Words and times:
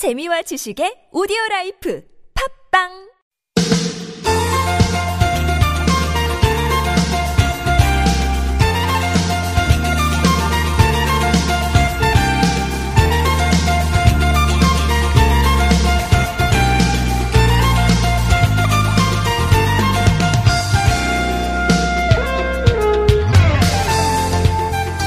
재미와 0.00 0.40
지식의 0.48 1.12
오디오 1.12 1.36
라이프. 1.50 2.00
팝빵 2.32 3.09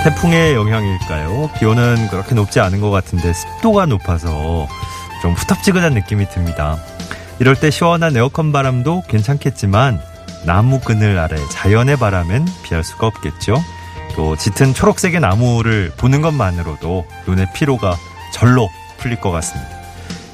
태풍의 0.04 0.54
영향일까요? 0.54 1.50
기온은 1.58 2.10
그렇게 2.10 2.36
높지 2.36 2.60
않은 2.60 2.82
것 2.82 2.92
같은데 2.92 3.32
습도가 3.32 3.86
높아서 3.86 4.68
좀 5.22 5.32
후텁지근한 5.32 5.94
느낌이 5.94 6.28
듭니다. 6.28 6.77
이럴 7.40 7.55
때 7.55 7.72
시원한 7.72 8.18
에어컨 8.18 8.52
바람도 8.52 9.04
괜찮겠지만 9.08 10.02
나무 10.46 10.82
그늘 10.82 11.18
아래 11.18 11.38
자연의 11.50 11.96
바람은 11.96 12.46
피할 12.63 12.84
수가 12.84 13.08
없겠죠. 13.08 13.63
또 14.18 14.36
짙은 14.36 14.74
초록색의 14.74 15.22
나무를 15.22 15.94
보는 15.96 16.22
것만으로도 16.22 17.05
눈의 17.26 17.48
피로가 17.54 17.96
절로 18.34 18.70
풀릴 18.98 19.22
것 19.22 19.32
같습니다. 19.32 19.72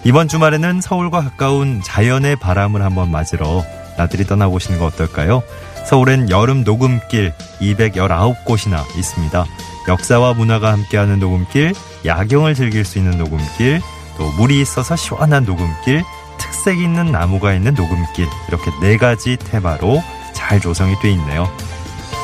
이번 0.03 0.27
주말에는 0.27 0.81
서울과 0.81 1.21
가까운 1.21 1.83
자연의 1.83 2.37
바람을 2.37 2.81
한번 2.81 3.11
맞으러 3.11 3.63
나들이 3.99 4.25
떠나보시는 4.25 4.79
거 4.79 4.85
어떨까요? 4.85 5.43
서울엔 5.85 6.29
여름 6.29 6.63
녹음길 6.63 7.33
219곳이나 7.59 8.83
있습니다. 8.97 9.45
역사와 9.89 10.33
문화가 10.33 10.71
함께하는 10.71 11.19
녹음길, 11.19 11.73
야경을 12.05 12.55
즐길 12.55 12.85
수 12.85 12.97
있는 12.97 13.17
녹음길, 13.17 13.81
또 14.17 14.31
물이 14.37 14.61
있어서 14.61 14.95
시원한 14.95 15.43
녹음길, 15.43 16.03
특색 16.37 16.79
있는 16.79 17.11
나무가 17.11 17.53
있는 17.53 17.73
녹음길 17.73 18.27
이렇게 18.47 18.71
네 18.81 18.95
가지 18.95 19.35
테마로 19.35 20.01
잘 20.33 20.61
조성이 20.61 20.97
돼 21.01 21.11
있네요. 21.11 21.49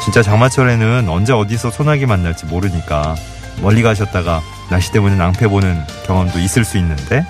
진짜 0.03 0.21
장마철에는 0.21 1.09
언제 1.09 1.33
어디서 1.33 1.71
소나기 1.71 2.05
만날지 2.05 2.45
모르니까 2.45 3.15
멀리 3.61 3.81
가셨다가 3.81 4.41
날씨 4.69 4.91
때문에 4.93 5.15
낭패 5.15 5.47
보는 5.47 5.83
경험도 6.05 6.39
있을 6.39 6.63
수 6.63 6.77
있는데 6.77 7.25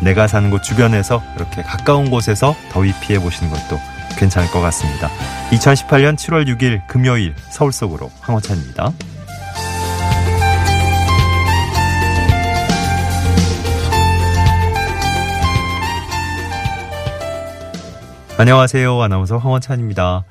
내가 0.00 0.26
사는 0.26 0.50
곳 0.50 0.62
주변에서 0.62 1.22
이렇게 1.36 1.62
가까운 1.62 2.10
곳에서 2.10 2.54
더위 2.72 2.92
피해 3.00 3.18
보시는 3.18 3.50
것도 3.50 3.80
괜찮을 4.16 4.50
것 4.50 4.60
같습니다. 4.60 5.08
2018년 5.50 6.16
7월 6.16 6.46
6일 6.48 6.86
금요일 6.86 7.34
서울 7.50 7.72
속으로 7.72 8.10
황호찬입니다. 8.20 8.92
안녕하세요. 18.38 19.00
아나운서 19.00 19.38
황원찬입니다. 19.38 20.24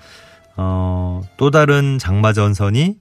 어, 0.57 1.21
또 1.37 1.49
다른 1.49 1.97
장마 1.97 2.33
전선이 2.33 2.97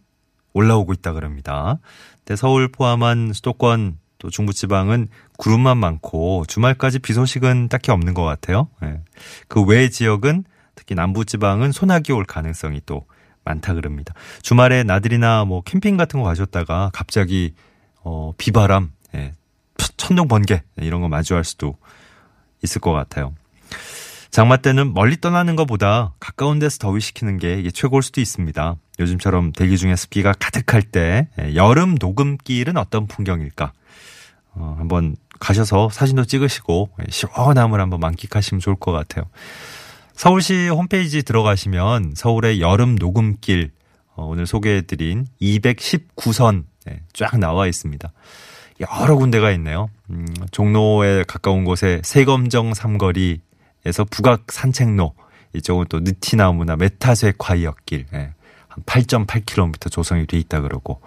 올라오고 0.55 0.95
있다 0.95 1.13
그럽니다. 1.13 1.79
근데 2.25 2.37
서울 2.37 2.73
포함한 2.73 3.33
수도권 3.35 3.99
또 4.19 4.31
중부지방은 4.31 5.09
구름만 5.37 5.77
많고 5.77 6.45
주말까지 6.49 7.01
비 7.01 7.13
소식은 7.13 7.69
딱히 7.69 7.91
없는 7.91 8.15
것 8.15 8.23
같아요. 8.23 8.69
네. 8.81 9.03
그외 9.49 9.91
지역은 9.91 10.45
특히 10.85 10.95
남부지방은 10.95 11.73
소나기 11.73 12.13
올 12.13 12.25
가능성이 12.25 12.81
또 12.85 13.07
많다 13.45 13.75
그럽니다. 13.75 14.15
주말에 14.43 14.85
나들이나 14.85 15.45
뭐 15.45 15.63
캠핑 15.63 15.97
같은 15.97 16.21
거 16.21 16.27
가셨다가 16.27 16.91
갑자기 16.93 17.55
어, 18.03 18.33
비바람, 18.37 18.93
예, 19.15 19.33
천둥 19.97 20.29
번개 20.29 20.63
이런 20.77 21.01
거 21.01 21.09
마주할 21.09 21.45
수도 21.45 21.77
있을 22.63 22.81
것 22.81 22.93
같아요. 22.93 23.35
장마 24.31 24.57
때는 24.59 24.93
멀리 24.93 25.21
떠나는 25.21 25.57
것보다 25.57 26.13
가까운 26.21 26.59
데서 26.59 26.79
더위 26.79 27.01
식히는 27.01 27.39
게 27.39 27.55
이게 27.55 27.71
최고일 27.71 28.03
수도 28.03 28.21
있습니다. 28.21 28.77
요즘처럼 28.99 29.53
대기 29.53 29.79
중에 29.79 29.97
습기가 29.97 30.35
가득할 30.39 30.83
때 30.83 31.29
예, 31.41 31.55
여름 31.55 31.97
녹음길은 31.99 32.77
어떤 32.77 33.07
풍경일까? 33.07 33.73
어, 34.53 34.77
한번 34.79 35.17
가셔서 35.41 35.89
사진도 35.91 36.25
찍으시고 36.25 36.91
예, 37.01 37.11
시원함을 37.11 37.81
한번 37.81 38.01
만끽하시면 38.01 38.61
좋을 38.61 38.77
것 38.77 38.93
같아요. 38.93 39.25
서울시 40.15 40.69
홈페이지 40.69 41.23
들어가시면 41.23 42.15
서울의 42.15 42.61
여름 42.61 42.95
녹음길 42.95 43.73
어, 44.15 44.25
오늘 44.27 44.47
소개해드린 44.47 45.27
219선 45.43 46.65
예, 46.89 47.01
쫙 47.13 47.37
나와 47.39 47.67
있습니다. 47.67 48.13
여러 48.81 49.17
군데가 49.17 49.51
있네요. 49.53 49.91
음, 50.11 50.27
종로에 50.51 51.25
가까운 51.27 51.65
곳에 51.65 52.01
세검정 52.05 52.75
삼거리 52.75 53.41
에서 53.87 54.05
북악 54.05 54.51
산책로 54.51 55.15
이쪽은 55.53 55.87
또 55.91 56.01
느티나무나 56.01 56.77
메타쇠 56.77 57.35
과이역길 57.37 58.07
예, 58.15 58.33
한 58.69 58.85
8.8km 58.85 59.91
조성이 59.91 60.27
돼 60.27 60.39
있다 60.39 60.61
그러고 60.61 61.03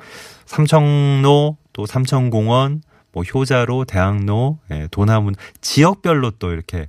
삼청로 0.46 1.58
또 1.74 1.86
삼청공원 1.86 2.84
뭐 3.14 3.24
효자로 3.24 3.86
대학로 3.86 4.60
예, 4.72 4.88
도남문 4.92 5.36
지역별로 5.62 6.32
또 6.32 6.52
이렇게 6.52 6.88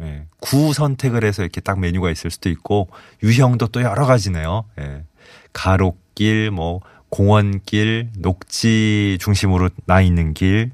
예, 0.00 0.26
구 0.40 0.72
선택을 0.72 1.24
해서 1.24 1.42
이렇게 1.42 1.60
딱 1.60 1.80
메뉴가 1.80 2.10
있을 2.10 2.30
수도 2.30 2.48
있고 2.50 2.88
유형도 3.22 3.68
또 3.68 3.82
여러 3.82 4.06
가지네요. 4.06 4.64
예, 4.80 5.04
가로길 5.52 6.50
뭐 6.50 6.80
공원길 7.10 8.10
녹지 8.18 9.18
중심으로 9.20 9.70
나 9.86 10.00
있는 10.00 10.34
길 10.34 10.72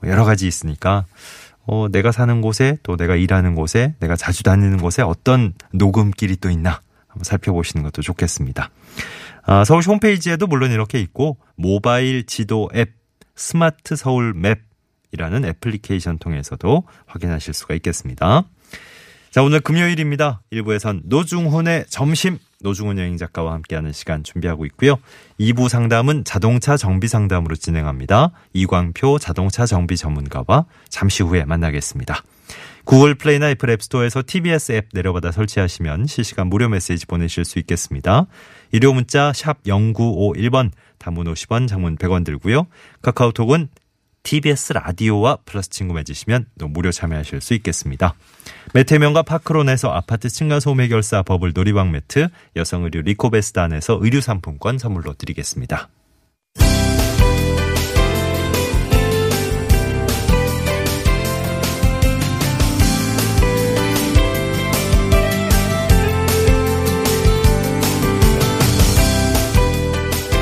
뭐 0.00 0.10
여러 0.10 0.24
가지 0.24 0.46
있으니까 0.46 1.06
어, 1.66 1.88
내가 1.90 2.12
사는 2.12 2.40
곳에 2.40 2.78
또 2.82 2.96
내가 2.96 3.14
일하는 3.16 3.54
곳에 3.54 3.94
내가 4.00 4.16
자주 4.16 4.42
다니는 4.42 4.78
곳에 4.78 5.02
어떤 5.02 5.52
녹음길이 5.72 6.36
또 6.36 6.50
있나 6.50 6.80
한번 7.06 7.24
살펴보시는 7.24 7.82
것도 7.84 8.02
좋겠습니다. 8.02 8.70
아, 9.44 9.64
서울시 9.64 9.90
홈페이지에도 9.90 10.46
물론 10.46 10.70
이렇게 10.70 11.00
있고 11.00 11.36
모바일 11.56 12.24
지도 12.24 12.70
앱 12.74 12.92
스마트 13.34 13.96
서울 13.96 14.34
맵 14.34 14.60
이라는 15.12 15.44
애플리케이션 15.44 16.18
통해서도 16.18 16.84
확인하실 17.06 17.54
수가 17.54 17.74
있겠습니다. 17.74 18.44
자, 19.38 19.44
오늘 19.44 19.60
금요일입니다. 19.60 20.42
1부에선 20.50 21.02
노중훈의 21.04 21.84
점심 21.88 22.38
노중훈 22.60 22.98
여행 22.98 23.16
작가와 23.16 23.52
함께하는 23.52 23.92
시간 23.92 24.24
준비하고 24.24 24.66
있고요. 24.66 24.96
2부 25.38 25.68
상담은 25.68 26.24
자동차 26.24 26.76
정비 26.76 27.06
상담으로 27.06 27.54
진행합니다. 27.54 28.32
이광표 28.52 29.20
자동차 29.20 29.64
정비 29.64 29.96
전문가와 29.96 30.66
잠시 30.88 31.22
후에 31.22 31.44
만나겠습니다. 31.44 32.20
구글 32.84 33.14
플레이나 33.14 33.50
애플 33.50 33.70
앱스토어에서 33.70 34.24
TBS 34.26 34.72
앱 34.72 34.88
내려받아 34.92 35.30
설치하시면 35.30 36.08
실시간 36.08 36.48
무료 36.48 36.68
메시지 36.68 37.06
보내실 37.06 37.44
수 37.44 37.60
있겠습니다. 37.60 38.26
유료 38.72 38.92
문자 38.92 39.32
샵 39.32 39.62
0951번 39.62 40.72
단문 40.98 41.32
50원 41.32 41.68
장문 41.68 41.96
100원 41.96 42.24
들고요. 42.24 42.66
카카오톡은 43.02 43.68
TBS 44.22 44.72
라디오와 44.74 45.38
플러스 45.44 45.70
친구 45.70 45.94
맺으시면 45.94 46.46
또 46.58 46.68
무료 46.68 46.90
참여하실 46.90 47.40
수 47.40 47.54
있겠습니다. 47.54 48.14
매트 48.74 48.95
명가 48.95 49.22
파크론에서 49.22 49.90
아파트 49.90 50.28
층간소음 50.28 50.80
해결사 50.80 51.22
버블 51.22 51.52
놀이방 51.54 51.90
매트, 51.90 52.28
여성의류 52.56 53.02
리코베스단에서 53.02 53.98
의류 54.00 54.20
상품권 54.20 54.78
선물로 54.78 55.14
드리겠습니다. 55.14 55.88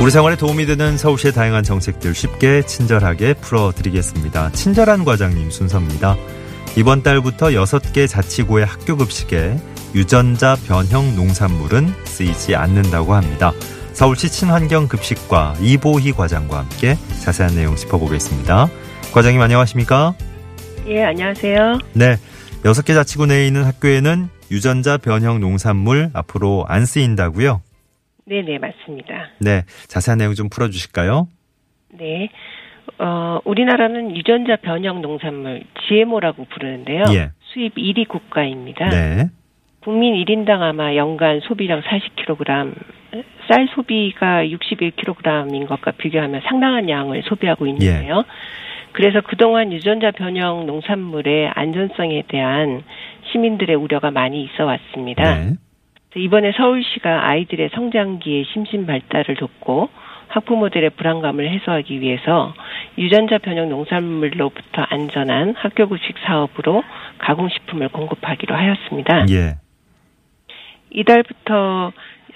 우리 0.06 0.12
생활에 0.12 0.36
도움이 0.36 0.66
되는 0.66 0.96
서울시의 0.96 1.32
다양한 1.32 1.64
정책들 1.64 2.14
쉽게 2.14 2.62
친절하게 2.62 3.34
풀어드리겠습니다. 3.34 4.52
친절한 4.52 5.04
과장님 5.04 5.50
순서입니다. 5.50 6.14
이번 6.76 7.02
달부터 7.02 7.48
6개 7.48 8.08
자치구의 8.08 8.66
학교 8.66 8.96
급식에 8.96 9.58
유전자 9.96 10.54
변형 10.64 11.16
농산물은 11.16 11.92
쓰이지 12.04 12.54
않는다고 12.54 13.14
합니다. 13.14 13.50
서울시 13.94 14.30
친환경 14.30 14.86
급식과 14.86 15.56
이보희 15.60 16.12
과장과 16.12 16.56
함께 16.56 16.96
자세한 17.24 17.56
내용 17.56 17.74
짚어보겠습니다. 17.74 18.68
과장님 19.12 19.42
안녕하십니까? 19.42 20.14
예, 20.86 21.02
안녕하세요. 21.02 21.80
네. 21.94 22.16
6개 22.62 22.94
자치구 22.94 23.26
내에 23.26 23.48
있는 23.48 23.64
학교에는 23.64 24.28
유전자 24.52 24.98
변형 24.98 25.40
농산물 25.40 26.10
앞으로 26.14 26.64
안 26.68 26.86
쓰인다고요? 26.86 27.60
네네, 28.26 28.58
맞습니다. 28.58 29.30
네. 29.40 29.62
자세한 29.88 30.18
내용 30.18 30.34
좀 30.34 30.48
풀어주실까요? 30.48 31.28
네. 31.94 32.28
어, 32.98 33.38
우리나라는 33.44 34.16
유전자 34.16 34.56
변형 34.56 35.00
농산물 35.00 35.62
GMO라고 35.86 36.44
부르는데요. 36.46 37.04
예. 37.14 37.30
수입 37.40 37.76
1위 37.76 38.08
국가입니다. 38.08 38.88
네. 38.88 39.28
국민 39.80 40.14
1인당 40.14 40.60
아마 40.62 40.96
연간 40.96 41.40
소비량 41.40 41.82
40kg, 41.82 42.74
쌀 43.48 43.68
소비가 43.74 44.44
61kg인 44.44 45.68
것과 45.68 45.92
비교하면 45.92 46.40
상당한 46.48 46.88
양을 46.88 47.22
소비하고 47.22 47.66
있는데요. 47.68 48.18
예. 48.18 48.22
그래서 48.90 49.20
그동안 49.20 49.72
유전자 49.72 50.10
변형 50.10 50.66
농산물의 50.66 51.50
안전성에 51.54 52.24
대한 52.28 52.82
시민들의 53.30 53.76
우려가 53.76 54.10
많이 54.10 54.42
있어 54.42 54.64
왔습니다. 54.64 55.22
네. 55.22 55.52
이번에 56.14 56.52
서울시가 56.52 57.28
아이들의 57.28 57.70
성장기의 57.74 58.44
심신 58.52 58.86
발달을 58.86 59.36
돕고 59.36 59.88
학부모들의 60.28 60.90
불안감을 60.90 61.48
해소하기 61.50 62.00
위해서 62.00 62.54
유전자 62.98 63.38
변형 63.38 63.68
농산물로부터 63.68 64.82
안전한 64.82 65.54
학교 65.56 65.88
급식 65.88 66.16
사업으로 66.18 66.82
가공식품을 67.18 67.88
공급하기로 67.88 68.54
하였습니다. 68.54 69.26
예. 69.30 69.56
이달부터 70.90 71.92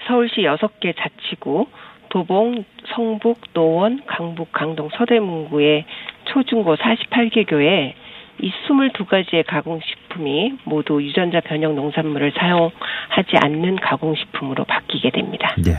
서울시 0.07 0.41
6개 0.41 0.95
자치구 0.97 1.67
도봉, 2.09 2.65
성북, 2.93 3.39
노원, 3.53 4.01
강북, 4.05 4.51
강동, 4.51 4.89
서대문구의 4.97 5.85
초중고 6.25 6.75
48개 6.75 7.47
교에 7.47 7.95
이 8.41 8.51
22가지의 8.67 9.45
가공식품이 9.47 10.57
모두 10.63 11.01
유전자 11.01 11.39
변형 11.41 11.75
농산물을 11.75 12.33
사용하지 12.37 13.37
않는 13.39 13.75
가공식품으로 13.77 14.65
바뀌게 14.65 15.11
됩니다. 15.11 15.55
네. 15.63 15.73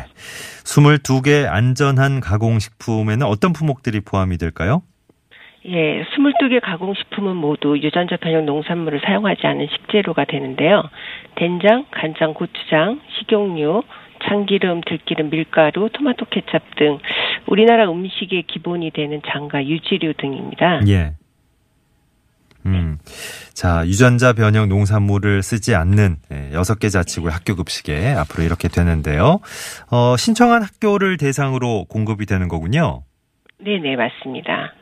22개 0.64 1.46
안전한 1.48 2.20
가공식품에는 2.20 3.26
어떤 3.26 3.52
품목들이 3.52 4.00
포함이 4.00 4.38
될까요? 4.38 4.82
예, 5.66 6.04
22개 6.04 6.60
가공식품은 6.60 7.36
모두 7.36 7.76
유전자 7.78 8.16
변형 8.16 8.46
농산물을 8.46 9.00
사용하지 9.04 9.46
않은 9.46 9.68
식재료가 9.68 10.24
되는데요. 10.24 10.82
된장, 11.34 11.86
간장, 11.90 12.34
고추장, 12.34 13.00
식용유, 13.18 13.82
참기름, 14.24 14.82
들기름, 14.86 15.30
밀가루, 15.30 15.88
토마토 15.92 16.26
케찹 16.30 16.60
등 16.76 16.98
우리나라 17.46 17.90
음식의 17.90 18.44
기본이 18.44 18.90
되는 18.90 19.20
장과 19.26 19.66
유지류 19.66 20.14
등입니다. 20.14 20.80
예. 20.88 21.12
음. 22.66 22.98
자, 23.54 23.84
유전자 23.86 24.32
변형 24.32 24.68
농산물을 24.68 25.42
쓰지 25.42 25.74
않는 25.74 26.16
예, 26.32 26.52
여섯 26.52 26.78
개 26.78 26.88
자치구의 26.88 27.32
학교 27.32 27.56
급식에 27.56 28.12
앞으로 28.12 28.44
이렇게 28.44 28.68
되는데요. 28.68 29.40
어, 29.90 30.16
신청한 30.16 30.62
학교를 30.62 31.16
대상으로 31.16 31.86
공급이 31.88 32.26
되는 32.26 32.48
거군요. 32.48 33.02
네, 33.58 33.78
네, 33.78 33.96
맞습니다. 33.96 34.72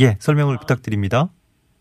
예, 0.00 0.16
설명을 0.18 0.58
부탁드립니다. 0.58 1.28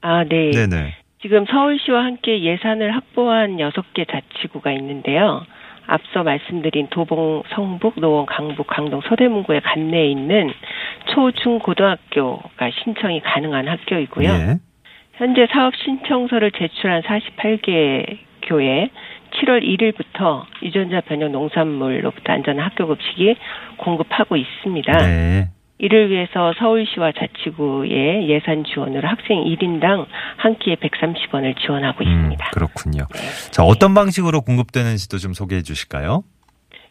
아, 0.01 0.23
네. 0.23 0.51
네네. 0.51 0.95
지금 1.21 1.45
서울시와 1.45 2.03
함께 2.03 2.43
예산을 2.43 2.95
확보한 2.95 3.59
여섯 3.59 3.81
개 3.93 4.05
자치구가 4.05 4.71
있는데요. 4.73 5.43
앞서 5.87 6.23
말씀드린 6.23 6.87
도봉, 6.89 7.43
성북, 7.49 7.99
노원, 7.99 8.25
강북, 8.25 8.67
강동, 8.67 9.01
서대문구의 9.01 9.61
관내에 9.61 10.07
있는 10.07 10.51
초, 11.13 11.31
중, 11.31 11.59
고등학교가 11.59 12.69
신청이 12.83 13.21
가능한 13.21 13.67
학교이고요. 13.67 14.29
예. 14.29 14.57
현재 15.13 15.47
사업 15.51 15.75
신청서를 15.75 16.51
제출한 16.51 17.01
48개 17.03 18.17
교회 18.41 18.89
7월 19.31 19.63
1일부터 19.63 20.43
유전자 20.61 21.01
변형 21.01 21.31
농산물로부터 21.31 22.33
안전한 22.33 22.65
학교 22.65 22.87
급식이 22.87 23.35
공급하고 23.77 24.35
있습니다. 24.35 24.91
네. 24.97 25.49
이를 25.77 26.09
위해서 26.09 26.53
서울시와 26.57 27.11
자치구의 27.11 28.29
예산 28.29 28.63
지원으로 28.63 29.07
학생 29.07 29.43
1인당 29.43 30.05
한 30.37 30.57
끼에 30.57 30.75
130원을 30.75 31.59
지원하고 31.59 32.03
음, 32.03 32.09
있습니다. 32.09 32.49
그렇군요. 32.53 33.05
네. 33.13 33.51
자, 33.51 33.63
어떤 33.63 33.93
방식으로 33.93 34.41
공급되는지도 34.41 35.17
좀 35.17 35.33
소개해 35.33 35.61
주실까요? 35.63 36.23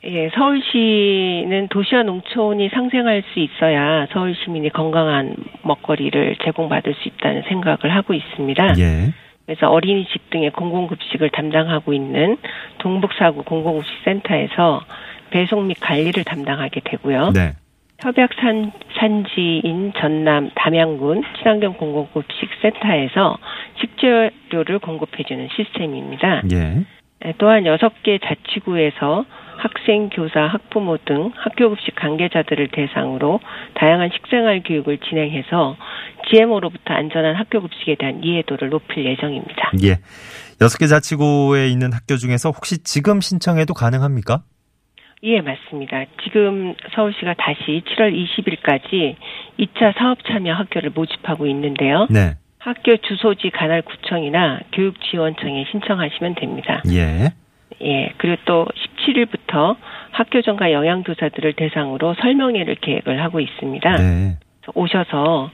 예, 0.06 0.28
서울시는 0.34 1.68
도시와 1.68 2.02
농촌이 2.02 2.68
상생할 2.68 3.24
수 3.32 3.40
있어야 3.40 4.06
서울 4.12 4.36
시민이 4.36 4.68
건강한 4.68 5.34
먹거리를 5.62 6.36
제공받을 6.44 6.94
수 6.94 7.08
있다는 7.08 7.44
생각을 7.48 7.96
하고 7.96 8.12
있습니다. 8.12 8.74
예. 8.78 9.14
그래서 9.46 9.68
어린이집 9.68 10.28
등의 10.28 10.50
공공급식을 10.50 11.30
담당하고 11.30 11.94
있는 11.94 12.36
동북사구 12.78 13.44
공공급식센터에서 13.44 14.82
배송 15.30 15.66
및 15.68 15.78
관리를 15.80 16.24
담당하게 16.24 16.80
되고요. 16.84 17.30
네. 17.30 17.52
협약 18.04 18.30
산, 18.38 18.70
산지인 19.00 19.94
전남 19.98 20.50
담양군 20.54 21.22
친환경 21.38 21.72
공공급식 21.72 22.50
센터에서 22.60 23.38
식재료를 23.80 24.78
공급해주는 24.80 25.48
시스템입니다. 25.56 26.42
예. 26.52 26.84
또한 27.38 27.64
여섯 27.64 28.02
개 28.02 28.18
자치구에서 28.18 29.24
학생, 29.56 30.10
교사, 30.10 30.42
학부모 30.42 30.98
등 30.98 31.30
학교급식 31.34 31.94
관계자들을 31.94 32.68
대상으로 32.72 33.40
다양한 33.74 34.10
식생활 34.12 34.62
교육을 34.62 34.98
진행해서 34.98 35.76
GMO로부터 36.28 36.92
안전한 36.92 37.34
학교급식에 37.36 37.96
대한 37.98 38.22
이해도를 38.22 38.68
높일 38.68 39.06
예정입니다. 39.06 39.72
예. 39.82 39.96
여섯 40.60 40.76
개 40.76 40.86
자치구에 40.86 41.68
있는 41.68 41.94
학교 41.94 42.18
중에서 42.18 42.50
혹시 42.50 42.82
지금 42.82 43.22
신청해도 43.22 43.72
가능합니까? 43.72 44.42
예, 45.24 45.40
맞습니다. 45.40 46.04
지금 46.22 46.74
서울시가 46.94 47.34
다시 47.34 47.82
7월 47.86 48.14
20일까지 48.14 49.16
2차 49.58 49.96
사업 49.96 50.22
참여 50.24 50.52
학교를 50.52 50.90
모집하고 50.90 51.46
있는데요. 51.46 52.06
네. 52.10 52.34
학교 52.58 52.96
주소지 52.98 53.48
관할 53.50 53.80
구청이나 53.80 54.60
교육지원청에 54.72 55.64
신청하시면 55.70 56.34
됩니다. 56.34 56.82
예. 56.90 57.32
예, 57.82 58.12
그리고 58.18 58.36
또 58.44 58.66
17일부터 58.98 59.76
학교 60.10 60.42
전과 60.42 60.72
영양교사들을 60.72 61.54
대상으로 61.54 62.14
설명회를 62.20 62.76
계획을 62.76 63.22
하고 63.22 63.40
있습니다. 63.40 63.96
네. 63.96 64.36
오셔서 64.74 65.50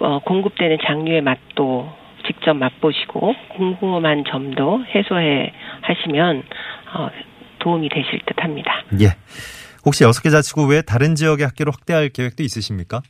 어, 0.00 0.18
공급되는 0.20 0.78
장류의 0.84 1.22
맛도 1.22 1.90
직접 2.26 2.54
맛보시고 2.54 3.34
궁금한 3.56 4.24
점도 4.24 4.84
해소해 4.94 5.52
하시면 5.82 6.42
어, 6.94 7.10
도움이 7.64 7.88
되실 7.88 8.20
듯 8.26 8.36
합니다. 8.44 8.84
예. 9.00 9.16
혹시 9.86 10.04
여섯 10.04 10.22
개 10.22 10.28
자치구 10.28 10.66
외에 10.66 10.82
다른 10.82 11.14
지역의 11.14 11.46
학교로 11.46 11.72
확대할 11.72 12.10
계획도 12.10 12.42
있으십니까? 12.42 13.00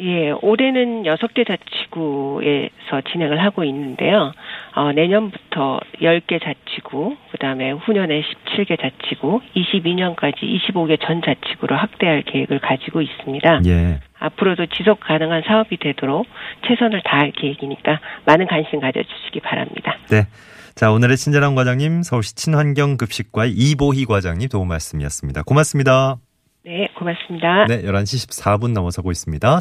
예, 0.00 0.30
올해는 0.30 1.04
여섯 1.04 1.34
개 1.34 1.44
자치구에서 1.44 3.02
진행을 3.12 3.42
하고 3.42 3.62
있는데요. 3.64 4.32
어, 4.74 4.92
내년부터 4.92 5.80
10개 6.00 6.42
자치구, 6.42 7.16
그 7.30 7.38
다음에 7.38 7.72
후년에 7.72 8.22
17개 8.22 8.80
자치구, 8.80 9.40
22년까지 9.54 10.40
25개 10.42 10.98
전 11.00 11.20
자치구로 11.22 11.76
확대할 11.76 12.22
계획을 12.22 12.60
가지고 12.60 13.02
있습니다. 13.02 13.60
예. 13.66 14.00
앞으로도 14.18 14.66
지속 14.66 15.00
가능한 15.00 15.42
사업이 15.46 15.76
되도록 15.76 16.26
최선을 16.66 17.02
다할 17.04 17.32
계획이니까 17.32 18.00
많은 18.24 18.46
관심 18.46 18.80
가져주시기 18.80 19.40
바랍니다. 19.40 19.98
네. 20.08 20.22
자, 20.74 20.90
오늘의 20.90 21.16
친절한 21.16 21.54
과장님, 21.54 22.02
서울시 22.02 22.34
친환경급식과 22.34 23.46
이보희 23.46 24.06
과장님 24.06 24.48
도움 24.48 24.68
말씀이었습니다. 24.68 25.42
고맙습니다. 25.42 26.16
네, 26.64 26.88
고맙습니다. 26.98 27.66
네, 27.66 27.82
11시 27.82 28.28
14분 28.30 28.72
넘어서고 28.72 29.10
있습니다. 29.10 29.60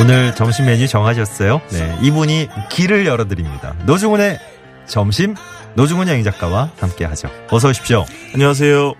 오늘 0.00 0.34
점심 0.34 0.66
메뉴 0.66 0.88
정하셨어요? 0.88 1.60
네. 1.72 1.98
이분이 2.02 2.48
길을 2.70 3.06
열어드립니다. 3.06 3.74
노중훈의 3.84 4.38
점심, 4.86 5.34
노중훈 5.74 6.08
여행 6.08 6.24
작가와 6.24 6.70
함께 6.78 7.04
하죠. 7.04 7.28
어서 7.50 7.68
오십시오. 7.68 8.06
안녕하세요. 8.32 8.94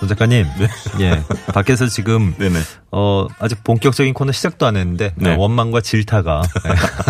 노 0.00 0.06
작가님. 0.06 0.46
네. 0.58 0.68
예. 1.04 1.22
밖에서 1.52 1.86
지금, 1.86 2.34
네네. 2.38 2.58
어, 2.92 3.26
아직 3.38 3.62
본격적인 3.64 4.14
코너 4.14 4.32
시작도 4.32 4.66
안 4.66 4.76
했는데, 4.76 5.12
네. 5.16 5.34
원망과 5.34 5.80
질타가. 5.80 6.42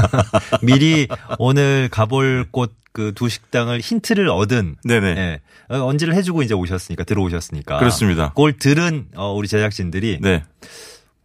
미리 0.62 1.06
오늘 1.38 1.88
가볼 1.90 2.46
곳 2.50 2.72
그 2.92 3.12
두 3.14 3.28
식당을 3.28 3.78
힌트를 3.80 4.28
얻은. 4.28 4.76
네네. 4.82 5.06
예. 5.16 5.40
어, 5.68 5.84
언지를 5.86 6.14
해주고 6.14 6.42
이제 6.42 6.54
오셨으니까, 6.54 7.04
들어오셨으니까. 7.04 7.78
그렇습니다. 7.78 8.30
그걸 8.30 8.54
들은, 8.58 9.06
어, 9.14 9.32
우리 9.32 9.46
제작진들이. 9.46 10.18
네. 10.20 10.42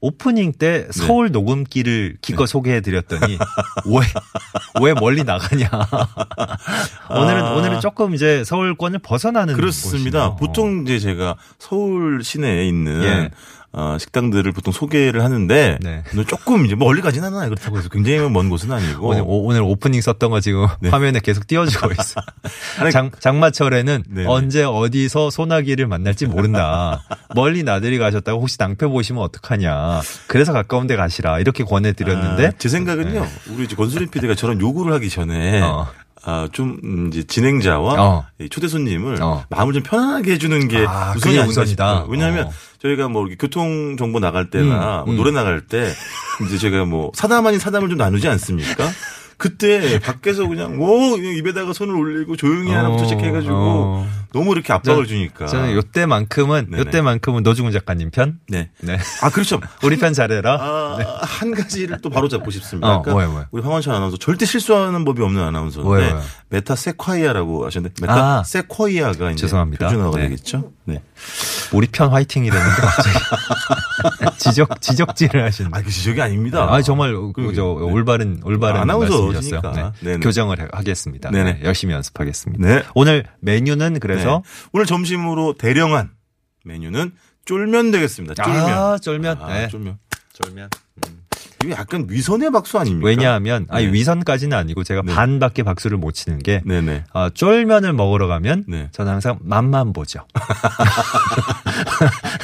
오프닝 0.02 0.54
때 0.54 0.86
네. 0.86 0.88
서울 0.92 1.28
네. 1.28 1.32
녹음기를 1.32 2.18
기껏 2.22 2.46
네. 2.46 2.52
소개해 2.52 2.82
드렸더니 2.82 3.38
왜, 3.86 4.86
왜 4.86 4.94
멀리 4.94 5.24
나가냐. 5.24 5.70
오늘은, 7.10 7.44
아. 7.44 7.54
오늘은 7.56 7.80
조금 7.82 8.14
이제 8.14 8.44
서울권을 8.44 9.00
벗어나는. 9.00 9.56
그렇습니다. 9.56 10.30
곳이네요. 10.30 10.36
보통 10.38 10.84
이제 10.84 11.00
제가 11.00 11.38
서울 11.60 12.24
시내에 12.24 12.68
있는 12.68 13.04
예. 13.04 13.30
어, 13.78 13.98
식당들을 14.00 14.50
보통 14.54 14.72
소개를 14.72 15.22
하는데 15.22 15.78
네. 15.82 16.04
조금 16.28 16.66
이제 16.66 16.76
멀리 16.76 17.02
가진 17.02 17.24
않아요. 17.26 17.50
그렇다고 17.50 17.78
해서 17.78 17.90
굉장히 17.90 18.20
먼 18.30 18.50
곳은 18.50 18.72
아니고 18.72 19.08
오늘, 19.10 19.24
오 19.26 19.52
늘 19.52 19.62
오프닝 19.64 20.00
썼던 20.00 20.30
거 20.32 20.40
지금 20.40 20.66
네. 20.80 20.90
화면에 20.90 21.20
계속 21.20 21.46
띄워주고 21.46 21.92
있어. 21.92 22.22
장, 22.94 23.12
장마철에는 23.20 24.04
네. 24.08 24.26
언제 24.26 24.64
어디서 24.64 25.30
소나기를 25.30 25.88
만날지 25.88 26.28
모른다. 26.28 27.04
멀리 27.36 27.64
나들이 27.64 27.98
가셨다고 27.98 28.40
혹시 28.40 28.56
낭패 28.60 28.88
보시면 28.88 29.22
어떡하냐. 29.24 30.02
그래서 30.28 30.54
가까운 30.54 30.88
데 30.88 30.96
가시라. 30.96 31.40
이렇게 31.40 31.66
권해드렸는데. 31.66 32.48
아, 32.48 32.52
제 32.58 32.70
생각은요. 32.70 33.22
네. 33.22 33.30
우리 33.54 33.66
이제 33.66 33.76
권수림 33.76 34.10
PD가 34.10 34.36
저런 34.36 34.62
요구를 34.62 34.94
하기 34.94 35.10
전에 35.10 35.62
어. 35.62 35.88
아, 36.28 36.48
좀 36.52 36.80
음, 36.84 37.10
이제 37.14 37.24
진행자와 37.24 37.94
어. 38.02 38.26
초대 38.50 38.68
손님을 38.68 39.22
어. 39.22 39.44
마음을 39.50 39.74
좀 39.74 39.84
편안하게 39.84 40.32
해주는 40.32 40.68
게 40.70 40.86
아, 40.88 41.14
우선이 41.16 41.38
우선이다. 41.40 42.06
왜냐하면 42.10 42.48
어. 42.48 42.52
저희가 42.86 43.10
뭐 43.10 43.24
이렇게 43.24 43.36
교통 43.38 43.98
정보 43.98 44.20
나갈 44.20 44.50
때나 44.50 45.02
음, 45.02 45.06
뭐 45.06 45.14
음. 45.14 45.18
노래 45.18 45.32
나갈 45.32 45.62
때 45.62 45.92
이제 46.46 46.58
제가 46.58 46.86
뭐 46.86 47.12
사담 47.16 47.46
아닌 47.48 47.60
사담을 47.60 47.90
좀 47.90 47.98
나누지 47.98 48.28
않습니까? 48.28 48.90
그때 49.38 50.00
밖에서 50.00 50.48
그냥 50.48 50.80
오 50.80 51.18
입에다가 51.18 51.74
손을 51.74 51.96
올리고 51.96 52.38
조용히 52.38 52.72
하나부터 52.72 53.04
어, 53.04 53.06
시작해가지고 53.06 53.54
어. 53.54 54.08
너무 54.36 54.52
이렇게 54.52 54.74
압박을 54.74 55.08
주니까 55.08 55.46
저는 55.46 55.74
요때만큼은 55.76 56.68
네네. 56.70 56.80
요때만큼은 56.82 57.44
노중훈 57.44 57.72
작가님 57.72 58.12
편. 58.12 58.38
네. 58.50 58.70
네. 58.82 59.00
아 59.22 59.30
그렇죠. 59.30 59.62
우리 59.82 59.96
편 59.96 60.12
잘해라. 60.12 60.58
아, 60.60 60.96
네. 61.00 61.06
한 61.22 61.56
가지를 61.56 62.02
또 62.02 62.10
바로 62.10 62.28
잡고 62.28 62.52
싶습니다. 62.52 62.96
어, 62.96 63.02
그러니까 63.02 63.32
뭐야. 63.32 63.48
우리 63.52 63.64
황원찬 63.64 63.96
아나운서 63.96 64.18
절대 64.18 64.46
실수하는 64.46 65.06
법이 65.06 65.22
없는 65.22 65.42
아나운서인데 65.42 65.88
뭐야. 65.88 66.22
메타 66.50 66.76
세콰이아라고 66.76 67.66
하셨는데 67.66 67.96
메타 68.02 68.40
아, 68.40 68.44
세콰이아가 68.44 69.32
이제 69.32 69.42
죄송합니다. 69.42 69.88
표준어가 69.88 70.18
네. 70.18 70.24
되겠죠. 70.24 70.74
네. 70.84 71.02
우리 71.72 71.88
편 71.88 72.10
화이팅이랬는데 72.10 72.82
갑자기 72.82 73.10
지적 74.38 74.82
지적질을 74.82 75.44
하시는. 75.44 75.74
아, 75.74 75.82
그 75.82 75.90
지적이 75.90 76.22
아닙니다. 76.22 76.68
아, 76.70 76.82
정말 76.82 77.16
그, 77.34 77.54
저 77.56 77.64
네. 77.64 77.86
올바른 77.86 78.42
올바른 78.44 78.80
아, 78.80 78.82
아나운서셨어요. 78.82 79.94
네. 80.02 80.18
교정을 80.18 80.70
하겠습니다. 80.74 81.32
네네. 81.32 81.54
네, 81.54 81.60
열심히 81.64 81.94
연습하겠습니다. 81.94 82.68
네. 82.68 82.84
오늘 82.94 83.24
메뉴는 83.40 84.00
그래서 84.02 84.25
네. 84.26 84.42
오늘 84.74 84.86
점심으로 84.86 85.56
대령한 85.58 86.12
메뉴는 86.64 87.12
쫄면 87.46 87.92
되겠습니다. 87.92 88.44
쫄면. 88.44 88.70
아, 88.70 88.98
쫄면. 88.98 89.38
아, 89.42 89.54
네. 89.54 89.68
쫄면. 89.68 89.98
쫄면. 90.34 90.70
음. 91.08 91.22
이게 91.64 91.74
약간 91.74 92.06
위선의 92.10 92.52
박수 92.52 92.78
아닙니까? 92.78 93.08
왜냐하면 93.08 93.66
아니 93.70 93.88
네. 93.88 93.94
위선까지는 93.94 94.58
아니고 94.58 94.84
제가 94.84 95.02
네. 95.04 95.14
반밖에 95.14 95.64
박수를 95.64 95.98
못 95.98 96.12
치는 96.12 96.40
게 96.40 96.62
네네. 96.66 97.06
아, 97.14 97.30
쫄면을 97.34 97.94
먹으러 97.94 98.28
가면 98.28 98.66
네. 98.68 98.90
저는 98.92 99.12
항상 99.12 99.40
맛만 99.42 99.94
보죠. 99.94 100.26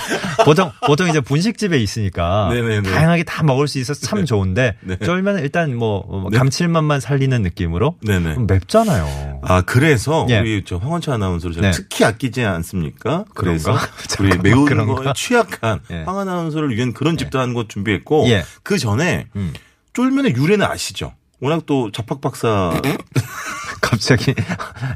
보통 0.46 0.72
보통 0.86 1.08
이제 1.10 1.20
분식집에 1.20 1.78
있으니까 1.78 2.50
네네네. 2.52 2.90
다양하게 2.90 3.24
다 3.24 3.44
먹을 3.44 3.68
수 3.68 3.80
있어서 3.80 4.06
참 4.06 4.20
네. 4.20 4.26
좋은데 4.26 4.76
네. 4.82 4.98
쫄면은 4.98 5.42
일단 5.42 5.76
뭐, 5.76 6.06
뭐 6.08 6.30
네. 6.30 6.38
감칠맛만 6.38 7.00
살리는 7.00 7.42
느낌으로 7.42 7.98
네네. 8.06 8.38
맵잖아요. 8.48 9.42
아 9.44 9.62
그래서 9.62 10.26
예. 10.30 10.40
우리 10.40 10.64
저 10.66 10.78
황원철 10.78 11.14
아나운서를 11.16 11.62
네. 11.62 11.72
특히 11.72 12.06
아끼지 12.06 12.44
않습니까? 12.44 13.26
그래서 13.34 13.76
우리 14.20 14.38
매운 14.38 14.66
거에 14.66 15.14
취약한 15.16 15.80
예. 15.92 16.04
황 16.04 16.20
아나운서를 16.20 16.76
위한 16.76 16.94
그런 16.94 17.18
집단한 17.18 17.54
것 17.54 17.70
준비했고 17.70 18.28
예. 18.28 18.44
그 18.64 18.78
전에 18.78 19.28
음. 19.36 19.54
쫄면의 19.94 20.36
유래는 20.36 20.66
아시죠? 20.66 21.14
워낙 21.42 21.66
또 21.66 21.92
자팍 21.92 22.22
박사 22.22 22.72
갑자기 23.82 24.34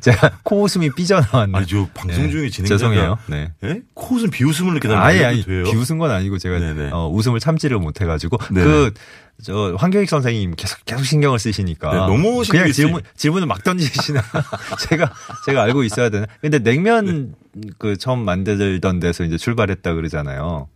제가 0.01 0.39
코웃음이 0.43 0.91
삐져나왔네. 0.91 1.57
아니 1.57 1.67
저 1.67 1.87
방송 1.93 2.23
네. 2.25 2.29
중에 2.29 2.49
진행자가 2.49 2.77
죄송해요. 2.77 3.17
네. 3.27 3.51
네? 3.61 3.81
코웃음 3.93 4.29
비웃음을 4.29 4.71
이렇게 4.71 4.87
나면 4.87 5.03
아니 5.03 5.43
돼요? 5.43 5.63
비웃은 5.63 5.97
건 5.97 6.11
아니고 6.11 6.37
제가 6.37 6.57
어, 6.93 7.09
웃음을 7.09 7.39
참지를 7.39 7.79
못해가지고 7.79 8.37
그 8.37 8.93
저 9.43 9.75
황교익 9.77 10.09
선생님 10.09 10.55
계속 10.55 10.83
계속 10.85 11.03
신경을 11.03 11.39
쓰시니까 11.39 11.91
네, 11.91 11.97
너무 11.97 12.43
그냥 12.49 12.71
질문 12.71 13.01
질문을 13.15 13.47
막 13.47 13.63
던지시나 13.63 14.21
제가 14.87 15.11
제가 15.45 15.63
알고 15.63 15.83
있어야 15.83 16.09
되나? 16.09 16.25
근데 16.41 16.59
냉면 16.59 17.35
네. 17.53 17.69
그 17.77 17.97
처음 17.97 18.23
만들던 18.23 18.99
데서 18.99 19.23
이제 19.25 19.37
출발했다 19.37 19.93
그러잖아요. 19.93 20.69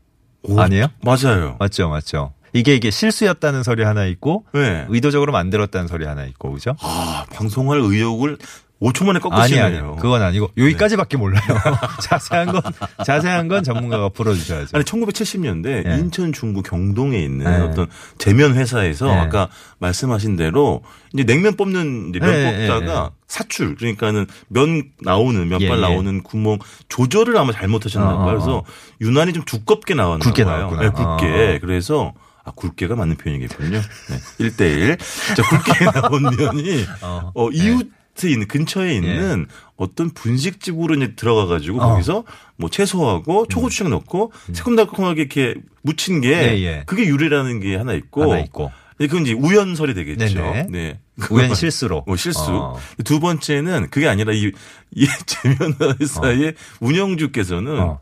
오, 0.44 0.60
아니에요? 0.60 0.88
맞아요. 1.04 1.56
맞죠, 1.60 1.90
맞죠. 1.90 2.34
이게 2.54 2.76
이게 2.76 2.92
실수였다는 2.92 3.64
소리 3.64 3.84
하나 3.84 4.06
있고 4.06 4.46
네. 4.54 4.86
의도적으로 4.90 5.32
만들었다는 5.32 5.88
소리 5.88 6.06
하나 6.06 6.26
있고 6.26 6.52
그죠? 6.52 6.76
아 6.82 7.26
방송할 7.34 7.80
의욕을 7.80 8.38
5초 8.82 9.06
만에 9.06 9.20
꺾으시네요. 9.20 9.64
아니, 9.64 9.78
아니, 9.78 9.96
그건 9.98 10.22
아니고 10.22 10.52
여기까지밖에 10.58 11.18
네. 11.18 11.22
몰라요. 11.22 11.42
자세한 12.02 12.48
건 12.48 12.62
자세한 13.06 13.48
건 13.50 13.64
전문가가 13.64 14.08
풀어 14.10 14.34
주셔야죠. 14.34 14.70
아니 14.74 14.86
1970년대 14.86 15.84
네. 15.84 15.98
인천 15.98 16.32
중구 16.32 16.64
경동에 16.64 17.20
있는 17.20 17.46
네. 17.46 17.58
어떤 17.60 17.88
제면 18.18 18.56
회사에서 18.56 19.08
네. 19.08 19.12
아까 19.18 19.50
말씀하신 19.80 20.38
대로 20.38 20.82
이제 21.14 21.26
냉면 21.26 21.58
뽑는 21.58 22.10
이제 22.10 22.20
면 22.20 22.32
네, 22.32 22.68
뽑다가 22.68 23.12
사출 23.28 23.76
그러니까는 23.76 24.28
면 24.48 24.84
나오는 25.02 25.40
면발 25.48 25.62
예, 25.62 25.74
예. 25.74 25.82
나오는 25.82 26.24
구멍 26.24 26.58
조절을 26.88 27.38
아마 27.38 27.52
잘못하셨나 27.52 28.08
봐요. 28.08 28.18
어, 28.18 28.22
어, 28.22 28.26
그래서 28.32 28.58
어. 28.60 28.64
유난히 29.02 29.34
좀 29.34 29.44
두껍게 29.44 29.94
나왔나 29.94 30.24
굵게 30.24 30.46
봐요. 30.46 30.72
나왔구나. 30.72 30.82
네, 30.82 30.90
굵게. 30.90 31.56
어. 31.56 31.60
그래서 31.62 32.14
아, 32.44 32.52
굵게가 32.52 32.96
맞는 32.96 33.18
표현이겠군요. 33.18 33.80
네. 33.80 34.50
1대1. 34.50 35.00
자, 35.36 35.44
굵게 35.44 35.86
나온 35.92 36.24
면이, 36.36 36.86
어, 37.02 37.32
어 37.36 37.50
이웃 37.52 37.92
네. 38.16 38.32
있는, 38.32 38.48
근처에 38.48 38.96
있는 38.96 39.46
예. 39.50 39.54
어떤 39.78 40.10
분식집으로 40.10 40.96
이제 40.96 41.16
들어가 41.16 41.46
가지고 41.46 41.82
어. 41.82 41.90
거기서 41.90 42.24
뭐 42.58 42.70
채소하고 42.70 43.48
초고추장 43.48 43.88
음. 43.88 43.92
넣고 43.92 44.32
음. 44.50 44.54
새콤달콤하게 44.54 45.22
이렇게 45.22 45.56
묻힌 45.82 46.22
게 46.22 46.30
예, 46.32 46.60
예. 46.62 46.84
그게 46.86 47.06
유래라는 47.06 47.60
게 47.62 47.76
하나 47.76 47.94
있고. 47.94 48.24
하나 48.24 48.40
있고. 48.40 48.72
그건 48.98 49.22
이제 49.22 49.32
우연설이 49.32 49.94
되겠죠. 49.94 50.42
네네. 50.42 50.68
네. 50.70 51.00
우연 51.30 51.56
실수로. 51.56 52.04
뭐 52.06 52.18
실수. 52.18 52.52
어. 52.52 52.78
두 53.06 53.22
번째는 53.22 53.90
그게 53.90 54.10
아니라 54.10 54.34
이, 54.34 54.52
이 54.94 55.08
재면 55.26 55.76
회사의 56.02 56.50
어. 56.50 56.52
운영주께서는 56.82 57.80
어. 57.80 58.00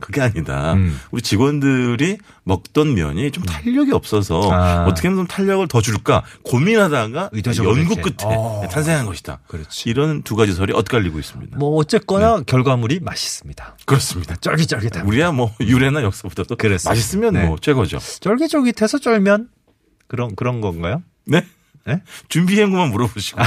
그게 0.00 0.20
아니다. 0.20 0.72
음. 0.74 0.98
우리 1.10 1.22
직원들이 1.22 2.18
먹던 2.44 2.94
면이 2.94 3.30
좀 3.30 3.44
탄력이 3.44 3.92
없어서 3.92 4.50
아. 4.52 4.84
어떻게 4.86 5.08
하면 5.08 5.20
좀 5.20 5.26
탄력을 5.26 5.66
더 5.68 5.80
줄까 5.80 6.24
고민하다가 6.42 7.30
연구 7.64 7.96
끝에 7.96 8.14
어. 8.24 8.62
탄생한 8.70 9.06
것이다. 9.06 9.40
그렇지. 9.46 9.88
이런 9.88 10.22
두 10.22 10.36
가지 10.36 10.52
설이 10.52 10.72
엇갈리고 10.72 11.18
있습니다. 11.18 11.58
뭐 11.58 11.76
어쨌거나 11.76 12.38
네. 12.38 12.44
결과물이 12.46 13.00
맛있습니다. 13.00 13.76
그렇습니다. 13.84 14.36
쫄깃쫄깃한. 14.36 15.06
우리야 15.06 15.32
뭐 15.32 15.52
유래나 15.60 16.02
역사보다 16.02 16.44
도 16.44 16.56
맛있으면 16.84 17.34
네. 17.34 17.46
뭐 17.46 17.56
최고죠. 17.60 17.98
쫄깃쫄깃해서 18.20 18.98
쫄면 18.98 19.48
그런 20.08 20.34
그런 20.34 20.60
건가요? 20.60 21.02
네. 21.24 21.44
네? 21.86 22.02
준비한 22.28 22.70
것만 22.70 22.90
물어보시고요. 22.90 23.46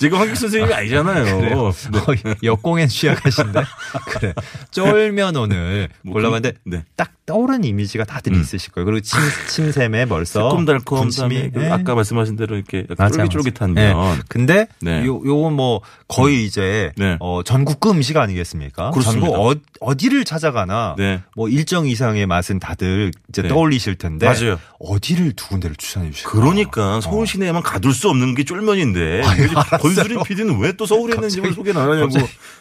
제가 0.00 0.18
황기 0.20 0.36
선생님이 0.36 0.72
아니잖아요. 0.72 1.40
네. 1.40 1.52
어, 1.52 1.72
역공엔 2.42 2.88
취약하신데. 2.88 3.62
그래. 4.08 4.34
쫄면 4.70 5.36
오늘 5.36 5.88
뭐, 6.02 6.14
골라봤는데 6.14 6.58
네. 6.64 6.84
딱 6.96 7.12
떠오르는 7.28 7.64
이미지가 7.64 8.04
다들 8.04 8.32
음. 8.32 8.40
있으실 8.40 8.72
거예요. 8.72 8.86
그리고 8.86 9.00
침, 9.00 9.18
침샘에 9.48 10.06
벌써 10.06 10.48
새콤달콤 10.48 11.10
그 11.10 11.58
네. 11.58 11.70
아까 11.70 11.94
말씀하신 11.94 12.36
대로 12.36 12.56
이렇게 12.56 12.86
쫄깃쫄깃한 12.96 13.74
면. 13.74 13.74
네. 13.74 14.22
근데 14.28 14.66
네. 14.80 15.04
요 15.04 15.20
요건 15.26 15.52
뭐 15.52 15.82
거의 16.08 16.36
음. 16.38 16.46
이제 16.46 16.92
네. 16.96 17.18
어 17.20 17.42
전국급 17.44 17.96
음식 17.96 18.16
아니겠습니까? 18.16 18.92
그렇습니다. 18.92 19.26
전국 19.30 19.62
어, 19.80 19.96
디를 19.96 20.24
찾아가나 20.24 20.94
네. 20.96 21.20
뭐 21.36 21.50
일정 21.50 21.86
이상의 21.86 22.24
맛은 22.26 22.60
다들 22.60 23.12
이제 23.28 23.42
네. 23.42 23.48
떠올리실 23.48 23.96
텐데 23.96 24.26
맞아요. 24.26 24.58
어디를 24.78 25.32
두 25.32 25.48
군데를 25.48 25.76
추천해 25.76 26.10
주실까요? 26.10 26.40
그러니까 26.40 27.00
서울 27.02 27.26
시내에만 27.26 27.62
가둘 27.62 27.92
수 27.92 28.08
없는 28.08 28.34
게 28.34 28.44
쫄면인데 28.44 29.22
권수린 29.80 30.22
PD는 30.22 30.58
왜 30.60 30.72
또 30.78 30.86
서울에 30.86 31.14
있는 31.14 31.28
집을 31.28 31.52
소개 31.52 31.72
안 31.72 31.90
하냐고 31.90 32.08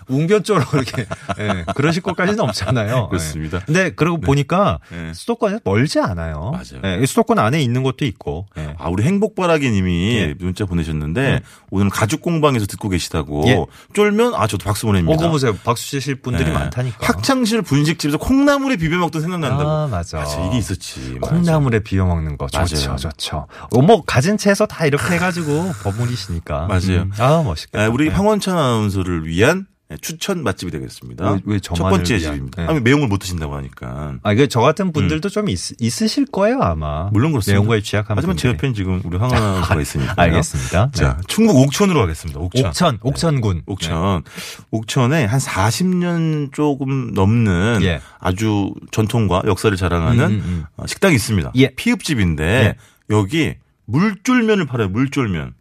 웅변 0.07 0.43
쪽으로 0.43 0.65
이렇게 0.73 1.05
예, 1.39 1.65
그러실 1.75 2.01
것까지는 2.01 2.39
없잖아요. 2.41 3.07
그렇습니다. 3.09 3.59
근데 3.65 3.91
그러고 3.91 4.19
보니까 4.19 4.56
보니까 4.57 4.79
네. 4.91 5.13
수도권에서 5.13 5.61
멀지 5.63 5.99
않아요. 5.99 6.51
맞아요. 6.51 6.81
네, 6.81 7.05
수도권 7.05 7.39
안에 7.39 7.61
있는 7.61 7.83
것도 7.83 8.05
있고. 8.05 8.47
네. 8.55 8.75
아 8.77 8.89
우리 8.89 9.03
행복바라기님이 9.03 10.15
예. 10.17 10.35
문자 10.39 10.65
보내셨는데 10.65 11.21
네. 11.21 11.41
오늘 11.69 11.89
가죽 11.89 12.21
공방에서 12.21 12.65
듣고 12.65 12.89
계시다고 12.89 13.43
예. 13.47 13.65
쫄면 13.93 14.33
아 14.35 14.47
저도 14.47 14.65
박수 14.65 14.85
보냅니다. 14.87 15.25
어, 15.25 15.29
보세요. 15.29 15.55
박수 15.63 15.91
치실 15.91 16.15
분들이 16.21 16.49
네. 16.49 16.53
많다니까. 16.53 16.97
학창실 17.07 17.61
분식집에서 17.61 18.17
콩나물에 18.17 18.77
비벼 18.77 18.97
먹던 18.97 19.21
생각난다고. 19.21 19.69
아 19.69 19.87
맞아. 19.87 20.17
맞아 20.17 20.45
이게 20.47 20.57
있었지. 20.57 21.17
콩나물에 21.21 21.79
비벼 21.81 22.05
먹는 22.05 22.37
거 22.37 22.47
좋죠, 22.47 22.87
맞아요. 22.87 22.97
좋죠. 22.97 23.47
어, 23.71 23.81
뭐 23.81 24.03
가진 24.03 24.37
채소 24.37 24.65
다 24.65 24.85
이렇게 24.85 25.15
해가지고 25.15 25.71
버무리시니까. 25.83 26.67
맞아요. 26.67 27.01
음. 27.03 27.11
아 27.19 27.43
멋있다. 27.43 27.81
아, 27.83 27.89
우리 27.89 28.09
황원찬 28.09 28.57
아나운서를 28.57 29.27
위한 29.27 29.67
네, 29.89 29.95
추천 30.01 30.43
맛집이 30.43 30.69
되겠습니다. 30.71 31.31
왜, 31.31 31.39
왜첫 31.45 31.77
번째 31.77 32.19
집입니다. 32.19 32.63
네. 32.63 32.67
아니, 32.67 32.81
매운 32.81 32.99
걸 32.99 33.07
못 33.07 33.19
드신다고 33.19 33.55
하니까. 33.55 34.15
아, 34.21 34.33
이게 34.33 34.47
저 34.47 34.59
같은 34.59 34.91
분들도 34.91 35.29
음. 35.29 35.31
좀 35.31 35.47
있, 35.49 35.57
있으실 35.79 36.25
거예요, 36.25 36.59
아마. 36.61 37.09
물론 37.13 37.31
그렇습니다. 37.31 37.57
매운 37.57 37.67
거에 37.69 37.81
취약한 37.81 38.17
하지만 38.17 38.35
제 38.35 38.49
옆엔 38.49 38.73
지금 38.73 39.01
우리 39.05 39.15
황하나가 39.17 39.79
있으니까. 39.79 40.13
알겠습니다. 40.17 40.91
자, 40.91 41.15
네. 41.15 41.23
충북 41.27 41.55
옥천으로 41.55 42.01
가겠습니다. 42.01 42.37
옥천. 42.37 42.65
옥천, 42.65 42.97
옥천군. 43.01 43.55
네. 43.57 43.63
옥천. 43.65 44.23
옥천에 44.71 45.23
한 45.23 45.39
40년 45.39 46.51
조금 46.53 47.13
넘는 47.13 47.79
예. 47.83 48.01
아주 48.19 48.73
전통과 48.91 49.43
역사를 49.45 49.75
자랑하는 49.77 50.25
음, 50.25 50.29
음, 50.31 50.41
음. 50.45 50.65
어, 50.75 50.85
식당이 50.85 51.15
있습니다. 51.15 51.53
예. 51.55 51.69
피읍집인데 51.75 52.43
예. 52.43 52.75
여기 53.09 53.55
물쫄면을 53.85 54.65
팔아요. 54.65 54.89
물쫄면. 54.89 55.53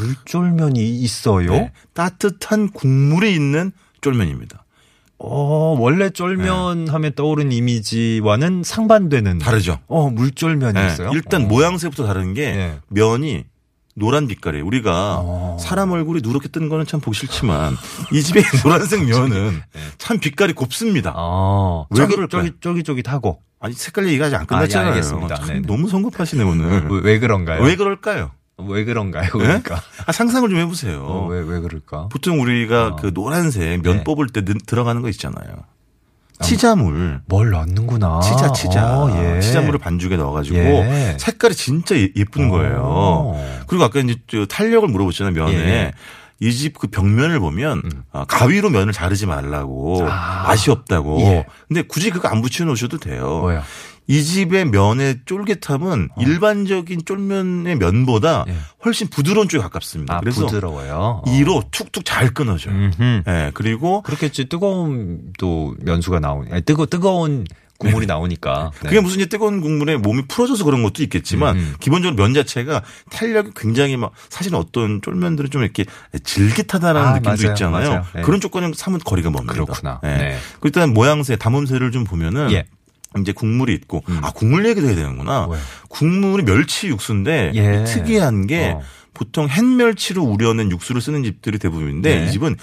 물쫄면이 0.00 0.80
있어요? 1.00 1.50
네. 1.50 1.72
따뜻한 1.92 2.70
국물이 2.70 3.34
있는 3.34 3.72
쫄면입니다. 4.00 4.64
어, 5.18 5.76
원래 5.78 6.10
쫄면 6.10 6.84
네. 6.86 6.90
하면 6.90 7.12
떠오른 7.14 7.52
이미지와는 7.52 8.62
상반되는. 8.64 9.38
다르죠. 9.38 9.78
어, 9.86 10.10
물쫄면이 10.10 10.74
네. 10.78 10.86
있어요? 10.86 11.10
일단 11.14 11.44
어. 11.44 11.46
모양새부터 11.46 12.06
다른 12.06 12.34
게 12.34 12.52
네. 12.52 12.78
면이 12.88 13.44
노란 13.96 14.26
빛깔이에요. 14.26 14.66
우리가 14.66 15.18
어. 15.20 15.56
사람 15.60 15.92
얼굴이 15.92 16.20
누렇게 16.22 16.48
뜬 16.48 16.68
거는 16.68 16.84
참 16.84 17.00
보기 17.00 17.16
싫지만 17.16 17.76
이 18.12 18.22
집의 18.22 18.42
노란색 18.64 19.04
면은 19.06 19.62
네. 19.72 19.80
참 19.98 20.18
빛깔이 20.18 20.52
곱습니다. 20.52 21.12
어. 21.16 21.86
왜 21.90 22.06
그럴까요? 22.06 22.42
쫄깃, 22.42 22.60
쫄깃쫄깃하고. 22.60 23.40
아니 23.60 23.72
색깔 23.72 24.08
얘기가 24.08 24.26
아직 24.26 24.36
안 24.36 24.46
끝났잖아요. 24.46 24.86
아, 24.88 24.90
예, 24.90 24.94
알겠습니다. 24.96 25.36
너무 25.66 25.88
성급하시네 25.88 26.42
오늘. 26.42 26.86
왜, 26.90 27.00
왜 27.02 27.18
그런가요? 27.18 27.62
왜 27.62 27.76
그럴까요? 27.76 28.32
왜 28.58 28.84
그런가요? 28.84 29.24
네? 29.24 29.30
그러니까. 29.30 29.74
네? 29.76 29.80
아, 30.06 30.12
상상을 30.12 30.48
좀 30.48 30.58
해보세요. 30.58 31.02
어, 31.02 31.26
왜, 31.26 31.40
왜 31.40 31.60
그럴까? 31.60 32.08
보통 32.08 32.40
우리가 32.40 32.86
어. 32.86 32.96
그 32.96 33.12
노란색 33.12 33.82
면 33.82 33.98
네. 33.98 34.04
뽑을 34.04 34.28
때 34.28 34.42
들어가는 34.44 35.02
거 35.02 35.08
있잖아요. 35.08 35.64
치자물. 36.42 37.20
뭘 37.26 37.50
넣는구나. 37.50 38.20
치자, 38.20 38.52
치자. 38.52 38.98
어, 38.98 39.36
예. 39.36 39.40
치자물을 39.40 39.78
반죽에 39.78 40.16
넣어가지고 40.16 40.56
예. 40.56 41.16
색깔이 41.18 41.54
진짜 41.54 41.96
예, 41.96 42.08
예쁜 42.16 42.48
거예요. 42.48 42.80
어. 42.82 43.64
그리고 43.68 43.84
아까 43.84 44.00
이제 44.00 44.16
탄력을 44.48 44.86
물어보잖아요, 44.88 45.32
면에. 45.32 45.56
예. 45.56 45.92
이집 46.40 46.78
그 46.78 46.88
벽면을 46.88 47.38
보면 47.38 47.82
음. 47.84 48.02
아, 48.12 48.24
가위로 48.24 48.70
면을 48.70 48.92
자르지 48.92 49.26
말라고 49.26 50.06
아. 50.10 50.44
맛이 50.48 50.70
없다고. 50.70 51.20
예. 51.20 51.46
근데 51.68 51.82
굳이 51.82 52.10
그거 52.10 52.28
안 52.28 52.42
붙여 52.42 52.64
놓으셔도 52.64 52.98
돼요. 52.98 53.38
뭐야? 53.40 53.62
이 54.06 54.22
집의 54.22 54.66
면의 54.66 55.20
쫄깃함은 55.24 56.08
어. 56.14 56.20
일반적인 56.20 57.04
쫄면의 57.06 57.76
면보다 57.76 58.44
예. 58.48 58.54
훨씬 58.84 59.08
부드러운 59.08 59.48
쪽에 59.48 59.62
가깝습니다. 59.62 60.16
아, 60.16 60.20
그래서 60.20 60.46
부드러워요. 60.46 61.22
이로 61.26 61.62
툭툭 61.70 62.04
잘 62.04 62.34
끊어져요. 62.34 62.90
예. 63.00 63.22
네, 63.24 63.50
그리고 63.54 64.02
그렇겠지 64.02 64.48
뜨거운 64.48 65.32
또 65.38 65.74
면수가 65.80 66.20
나오니 66.20 66.52
아니, 66.52 66.62
뜨거 66.62 66.86
뜨거운 66.86 67.44
국물이 67.78 68.06
네. 68.06 68.12
나오니까. 68.12 68.70
네. 68.82 68.88
그게 68.88 69.00
무슨 69.00 69.20
이제 69.20 69.26
뜨거운 69.26 69.60
국물에 69.60 69.96
몸이 69.96 70.22
풀어져서 70.28 70.64
그런 70.64 70.82
것도 70.82 71.02
있겠지만 71.02 71.56
음. 71.56 71.74
기본적으로 71.80 72.22
면 72.22 72.34
자체가 72.34 72.82
탄력이 73.10 73.50
굉장히 73.56 73.96
막 73.96 74.12
사실 74.28 74.54
어떤 74.54 75.02
쫄면들은 75.02 75.50
좀 75.50 75.62
이렇게 75.62 75.84
질깃하다라는 76.22 77.08
아, 77.08 77.12
느낌도 77.14 77.30
맞아요. 77.30 77.52
있잖아요. 77.52 78.06
네. 78.14 78.22
그런 78.22 78.40
조건은 78.40 78.72
사뭇 78.74 79.02
거리가 79.02 79.30
멉니다. 79.30 79.52
그렇구나. 79.52 80.00
네. 80.02 80.16
네. 80.16 80.38
일단 80.62 80.94
모양새, 80.94 81.36
담음새를 81.36 81.90
좀 81.90 82.04
보면은 82.04 82.52
예. 82.52 82.66
이제 83.20 83.32
국물이 83.32 83.72
있고 83.74 84.02
음. 84.08 84.20
아 84.22 84.32
국물 84.32 84.66
얘기도 84.66 84.86
해야 84.88 84.94
되는구나. 84.96 85.46
왜? 85.48 85.58
국물이 85.88 86.44
멸치 86.44 86.88
육수인데 86.88 87.52
예. 87.54 87.84
특이한 87.84 88.46
게 88.46 88.72
어. 88.76 88.80
보통 89.12 89.48
햇멸치로 89.48 90.22
우려낸 90.22 90.70
육수를 90.70 91.00
쓰는 91.00 91.22
집들이 91.22 91.58
대부분인데 91.58 92.20
네. 92.20 92.26
이 92.26 92.32
집은 92.32 92.56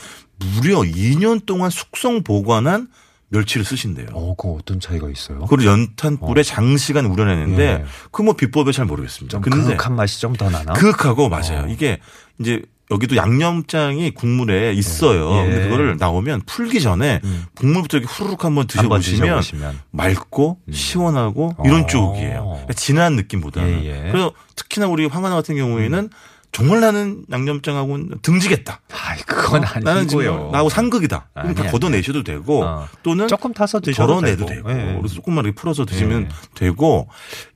무려 0.55 0.79
2년 0.79 1.45
동안 1.45 1.69
숙성 1.69 2.23
보관한 2.23 2.89
멸치를 3.29 3.63
쓰신대요. 3.63 4.07
어, 4.11 4.35
그 4.35 4.49
어떤 4.49 4.81
차이가 4.81 5.09
있어요? 5.09 5.39
그리고 5.45 5.71
연탄불에 5.71 6.41
어. 6.41 6.43
장시간 6.43 7.05
우려내는데 7.05 7.63
예. 7.63 7.85
그뭐 8.11 8.33
비법에 8.33 8.73
잘 8.73 8.83
모르겠습니다. 8.85 9.31
좀 9.31 9.41
근데 9.41 9.67
그윽한 9.77 9.95
맛이 9.95 10.19
좀 10.19 10.33
더 10.33 10.49
나나? 10.49 10.73
그윽하고 10.73 11.29
맞아요. 11.29 11.63
어. 11.63 11.67
이게 11.69 11.99
이제 12.39 12.61
여기도 12.91 13.15
양념장이 13.15 14.11
국물에 14.11 14.73
있어요. 14.73 15.37
예. 15.37 15.49
근데 15.49 15.63
그거를 15.63 15.97
나오면 15.97 16.41
풀기 16.45 16.81
전에 16.81 17.21
음. 17.23 17.45
국물부터 17.55 17.97
이렇게 17.97 18.13
후루룩 18.13 18.43
한번 18.43 18.67
드셔보시면, 18.67 19.41
한번 19.41 19.79
맑고 19.91 20.57
음. 20.67 20.73
시원하고 20.73 21.55
이런 21.63 21.83
어. 21.83 21.87
쪽이에요. 21.87 22.43
그러니까 22.43 22.73
진한 22.73 23.15
느낌보다는. 23.15 23.85
예, 23.85 24.07
예. 24.07 24.11
그래서 24.11 24.33
특히나 24.55 24.87
우리 24.87 25.05
황하나 25.05 25.35
같은 25.35 25.55
경우에는 25.55 25.99
음. 25.99 26.09
정말 26.53 26.81
나는 26.81 27.23
양념장하고는 27.31 28.19
등지겠다. 28.21 28.81
아, 28.91 29.15
그건 29.25 29.63
어? 29.63 29.67
아니고요. 29.85 30.31
나는 30.35 30.51
나하고 30.51 30.69
상극이다. 30.69 31.29
그럼 31.33 31.55
다 31.55 31.71
걷어내셔도 31.71 32.23
되고 32.23 32.63
어. 32.63 32.87
또는 33.03 33.27
조금 33.27 33.53
타서 33.53 33.79
드셔도 33.79 34.15
덜어내도 34.15 34.45
되고. 34.45 34.67
되고. 34.67 34.77
네. 34.77 34.95
그래서 34.97 35.15
조금만 35.15 35.45
이렇게 35.45 35.55
풀어서 35.55 35.85
드시면 35.85 36.23
네. 36.23 36.29
되고 36.55 37.07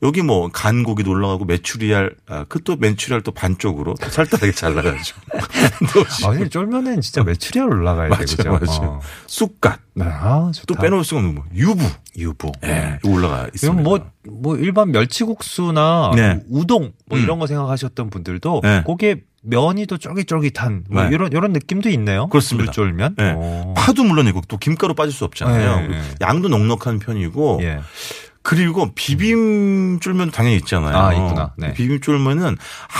여기 0.01 0.21
뭐 0.21 0.49
간 0.53 0.83
고기도 0.83 1.11
올라가고 1.11 1.43
메추리알 1.45 2.15
아, 2.27 2.45
그또 2.47 2.77
메추리알 2.77 3.21
또 3.21 3.31
반쪽으로 3.31 3.95
살짝하게 3.99 4.51
잘라가지고. 4.53 5.19
아니 6.29 6.49
쫄면엔 6.49 7.01
진짜 7.01 7.23
메추리알 7.23 7.67
올라가야 7.67 8.15
되죠. 8.17 8.49
맞아. 8.49 8.81
어. 8.81 9.01
쑥갓. 9.27 9.84
아, 10.01 10.51
또 10.67 10.75
빼놓을 10.75 11.03
수가 11.03 11.19
없는 11.19 11.35
뭐 11.35 11.45
유부. 11.53 11.83
유부. 12.17 12.51
예, 12.63 12.67
네. 12.67 12.99
올라가 13.05 13.47
있습니다. 13.53 13.81
뭐, 13.81 13.99
뭐 14.27 14.57
일반 14.57 14.91
멸치국수나 14.91 16.11
네. 16.15 16.41
우동 16.49 16.91
뭐 17.07 17.17
음. 17.17 17.23
이런 17.23 17.39
거 17.39 17.47
생각하셨던 17.47 18.09
분들도 18.09 18.61
네. 18.63 18.83
거기에 18.85 19.21
면이 19.43 19.85
더 19.87 19.97
쫄깃쫄깃한 19.97 20.85
뭐 20.89 21.03
네. 21.03 21.09
이런 21.13 21.31
이런 21.31 21.53
느낌도 21.53 21.89
있네요. 21.89 22.27
그렇습니다. 22.27 22.71
쫄면. 22.71 23.15
네. 23.17 23.73
파도 23.75 24.03
물론이고 24.03 24.41
또 24.47 24.57
김가루 24.57 24.95
빠질 24.95 25.13
수 25.13 25.23
없잖아요. 25.23 25.87
네. 25.87 26.01
양도 26.21 26.49
넉넉한 26.49 26.99
편이고. 26.99 27.59
예. 27.61 27.79
그리고 28.41 28.91
비빔 28.93 29.99
쫄면 29.99 30.29
당연히 30.29 30.57
있잖아요. 30.57 30.95
아, 30.95 31.13
있구나. 31.13 31.53
네. 31.57 31.73
비빔 31.73 31.99
쫄면은 31.99 32.55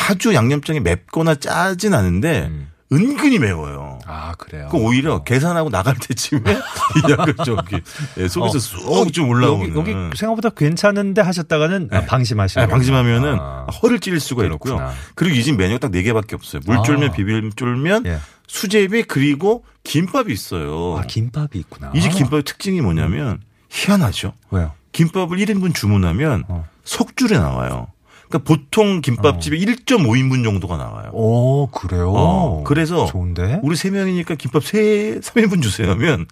아주 0.09 0.33
양념장이 0.33 0.79
맵거나 0.79 1.35
짜진 1.35 1.93
않은데 1.93 2.47
음. 2.49 2.71
은근히 2.95 3.39
매워요. 3.39 3.99
아 4.05 4.33
그래요. 4.37 4.69
그 4.71 4.77
오히려 4.77 5.15
어. 5.15 5.23
계산하고 5.23 5.69
나갈 5.69 5.95
때쯤에 5.95 6.41
약간 7.09 7.33
저기 7.45 7.81
예, 8.17 8.27
속에서 8.27 8.57
어. 8.57 9.05
쑥좀 9.05 9.29
올라오는. 9.29 9.75
여기, 9.75 9.91
여기, 9.91 10.17
생각보다 10.17 10.49
괜찮은데 10.49 11.21
하셨다가는 11.21 11.89
네. 11.91 12.05
방심하시는. 12.05 12.65
네, 12.65 12.71
방심하면은 12.71 13.37
아. 13.39 13.65
허를 13.81 13.99
찔릴 13.99 14.19
수가 14.19 14.43
그렇구나. 14.43 14.75
있고요. 14.75 14.91
그리고 15.15 15.35
이 15.35 15.43
집 15.43 15.55
메뉴가 15.57 15.79
딱 15.79 15.91
네 15.91 16.01
개밖에 16.03 16.35
없어요. 16.35 16.61
물쫄면, 16.65 17.09
아. 17.09 17.11
비빔쫄면, 17.11 18.05
예. 18.07 18.19
수제비 18.47 19.03
그리고 19.03 19.63
김밥이 19.83 20.31
있어요. 20.33 20.97
아 20.97 21.01
김밥이 21.07 21.49
있구나. 21.55 21.91
이 21.95 21.99
집 22.01 22.11
김밥의 22.13 22.43
특징이 22.43 22.81
뭐냐면 22.81 23.41
희한하죠. 23.69 24.33
왜요? 24.51 24.71
김밥을 24.91 25.37
1인분 25.39 25.73
주문하면 25.75 26.43
어. 26.47 26.65
석줄에 26.85 27.37
나와요. 27.37 27.87
그러니까 28.27 28.39
보통 28.39 29.01
김밥집에 29.01 29.57
어. 29.57 29.59
1.5인분 29.59 30.43
정도가 30.43 30.77
나와요. 30.77 31.11
오, 31.13 31.67
그래요? 31.67 32.11
어, 32.11 32.63
그래서 32.63 33.05
좋은데? 33.05 33.59
우리 33.63 33.75
세 33.75 33.89
명이니까 33.89 34.35
김밥 34.35 34.63
세 34.63 35.19
3인분 35.21 35.61
주세요 35.61 35.89
하면 35.91 36.25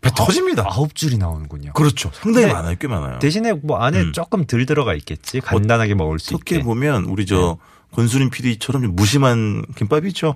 배 0.00 0.10
터집니다. 0.10 0.64
아홉 0.68 0.94
줄이 0.94 1.18
나오는군요. 1.18 1.72
그렇죠. 1.72 2.10
상당히 2.12 2.52
많아요. 2.52 2.76
꽤 2.78 2.88
많아요. 2.88 3.18
대신에 3.18 3.52
뭐 3.52 3.78
안에 3.78 4.00
음. 4.00 4.12
조금 4.12 4.44
덜 4.44 4.66
들어가 4.66 4.94
있겠지. 4.94 5.40
간단하게 5.40 5.94
먹을 5.94 6.18
수 6.18 6.34
있게. 6.34 6.56
어떻게 6.56 6.62
보면 6.62 7.04
우리 7.04 7.26
저 7.26 7.58
네. 7.58 7.94
권수림 7.94 8.30
PD처럼 8.30 8.82
좀 8.82 8.96
무심한 8.96 9.64
김밥이죠. 9.76 10.34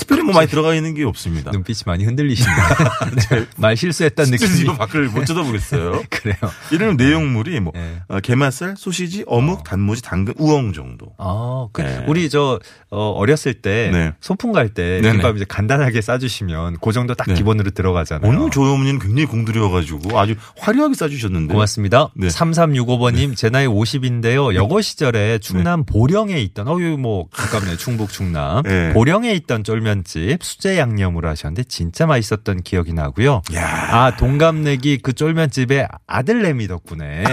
특별히 0.00 0.22
뭐 0.22 0.34
많이 0.34 0.48
들어가 0.48 0.74
있는 0.74 0.94
게 0.94 1.04
없습니다. 1.04 1.50
눈빛이 1.50 1.80
많이 1.86 2.04
흔들리신다. 2.04 2.52
네. 3.30 3.46
말 3.56 3.76
실수했다는 3.76 4.30
느낌이. 4.32 4.76
밖을 4.76 5.08
못 5.08 5.24
쳐다보겠어요. 5.26 6.02
그래요. 6.08 6.36
이런 6.72 6.96
내용물이 6.96 7.60
뭐 7.60 7.72
네. 7.74 8.00
어, 8.08 8.18
게맛살, 8.20 8.74
소시지, 8.78 9.24
어묵, 9.26 9.60
어. 9.60 9.62
단무지, 9.62 10.02
당근, 10.02 10.34
우엉 10.38 10.72
정도. 10.72 11.12
아, 11.18 11.68
그 11.72 11.82
네. 11.82 12.04
우리 12.08 12.30
저 12.30 12.58
어, 12.90 13.10
어렸을 13.10 13.54
때 13.54 13.90
네. 13.92 14.12
소풍 14.20 14.52
갈 14.52 14.70
때 14.70 15.00
김밥 15.02 15.34
이제 15.36 15.44
간단하게 15.48 16.00
싸주시면 16.00 16.76
그 16.80 16.92
정도 16.92 17.14
딱 17.14 17.26
네. 17.26 17.34
기본으로 17.34 17.70
들어가잖아요. 17.70 18.30
오늘 18.30 18.50
조어머니는 18.50 19.00
굉장히 19.00 19.26
공들여가지고 19.26 20.18
아주 20.18 20.34
화려하게 20.58 20.94
싸주셨는데. 20.94 21.52
고맙습니다. 21.52 22.08
네. 22.14 22.28
3365번님 22.28 23.36
제 23.36 23.50
나이 23.50 23.66
50인데요. 23.66 24.54
여고 24.54 24.80
시절에 24.80 25.38
충남 25.38 25.84
보령에 25.84 26.40
있던 26.40 26.68
어유 26.68 26.96
뭐 26.98 27.26
가깝네 27.30 27.76
충북 27.76 28.10
충남 28.12 28.62
보령에 28.94 29.32
있던 29.32 29.64
쫄면 29.64 29.89
쫄면집 29.90 30.42
수제 30.42 30.78
양념으로 30.78 31.28
하셨는데 31.28 31.64
진짜 31.64 32.06
맛있었던 32.06 32.62
기억이 32.62 32.92
나고요. 32.92 33.42
야. 33.54 33.66
아 33.90 34.16
동갑내기 34.16 34.98
그 34.98 35.12
쫄면집에 35.12 35.86
아들내미 36.06 36.68
덕분에 36.68 37.24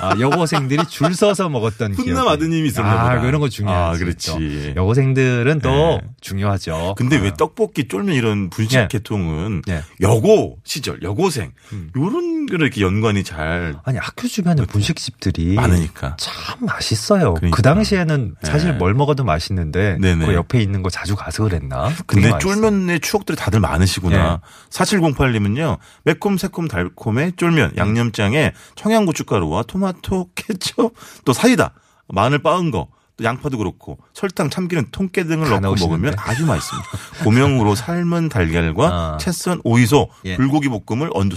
아, 0.00 0.14
여고생들이 0.18 0.86
줄 0.88 1.14
서서 1.14 1.48
먹었던 1.48 1.92
기억. 1.92 2.06
훈남 2.06 2.28
아드님이 2.28 2.68
있었나 2.68 2.92
아, 2.92 3.02
보다. 3.08 3.20
그런 3.20 3.40
거 3.40 3.48
중요하죠. 3.48 3.94
아, 3.94 3.98
그렇지. 3.98 4.74
여고생들은 4.76 5.60
또 5.60 5.70
네. 5.70 6.08
중요하죠. 6.20 6.94
근데 6.96 7.18
어. 7.18 7.22
왜 7.22 7.32
떡볶이 7.36 7.88
쫄면 7.88 8.14
이런 8.14 8.50
분식 8.50 8.78
네. 8.78 8.88
계통은 8.88 9.62
네. 9.66 9.82
여고 10.00 10.58
시절 10.64 11.02
여고생 11.02 11.52
음. 11.72 11.90
요런 11.96 12.46
거를 12.46 12.66
이렇게 12.66 12.82
연관이 12.82 13.24
잘 13.24 13.74
아니 13.84 13.98
학교 13.98 14.28
주변에 14.28 14.64
분식집들이 14.66 15.54
많으니까 15.54 16.16
참 16.18 16.66
맛있어요. 16.66 17.34
그러니까. 17.34 17.56
그 17.56 17.62
당시에는 17.62 18.36
사실 18.42 18.72
네. 18.72 18.78
뭘 18.78 18.94
먹어도 18.94 19.24
맛있는데 19.24 19.98
네네. 20.00 20.26
그 20.26 20.34
옆에 20.34 20.60
있는 20.60 20.82
거 20.82 20.90
자주 20.90 21.16
가서 21.16 21.44
그랬나? 21.44 21.90
근데 22.06 22.38
쫄면의 22.38 23.00
추억들이 23.00 23.36
다들 23.36 23.60
많으시구나. 23.60 24.40
예. 24.42 24.68
4708님은요. 24.70 25.78
매콤 26.04 26.36
새콤 26.36 26.68
달콤의 26.68 27.32
쫄면 27.36 27.76
양념장에 27.76 28.52
청양고춧가루와 28.74 29.64
토마토 29.64 30.30
케첩 30.34 30.92
또 31.24 31.32
사이다 31.32 31.72
마늘 32.08 32.38
빻은 32.38 32.70
거 32.70 32.88
또 33.16 33.24
양파도 33.24 33.58
그렇고 33.58 33.98
설탕, 34.12 34.50
참기름, 34.50 34.86
통깨 34.90 35.24
등을 35.24 35.48
넣고 35.48 35.60
넣으시는데? 35.60 35.86
먹으면 35.86 36.14
아주 36.18 36.46
맛있습니다. 36.46 36.88
고명으로 37.22 37.74
삶은 37.74 38.28
달걀과 38.28 38.86
아. 38.88 39.16
채썬 39.20 39.60
오이소, 39.62 40.10
예. 40.24 40.36
불고기 40.36 40.68
볶음을 40.68 41.10
얹어 41.12 41.36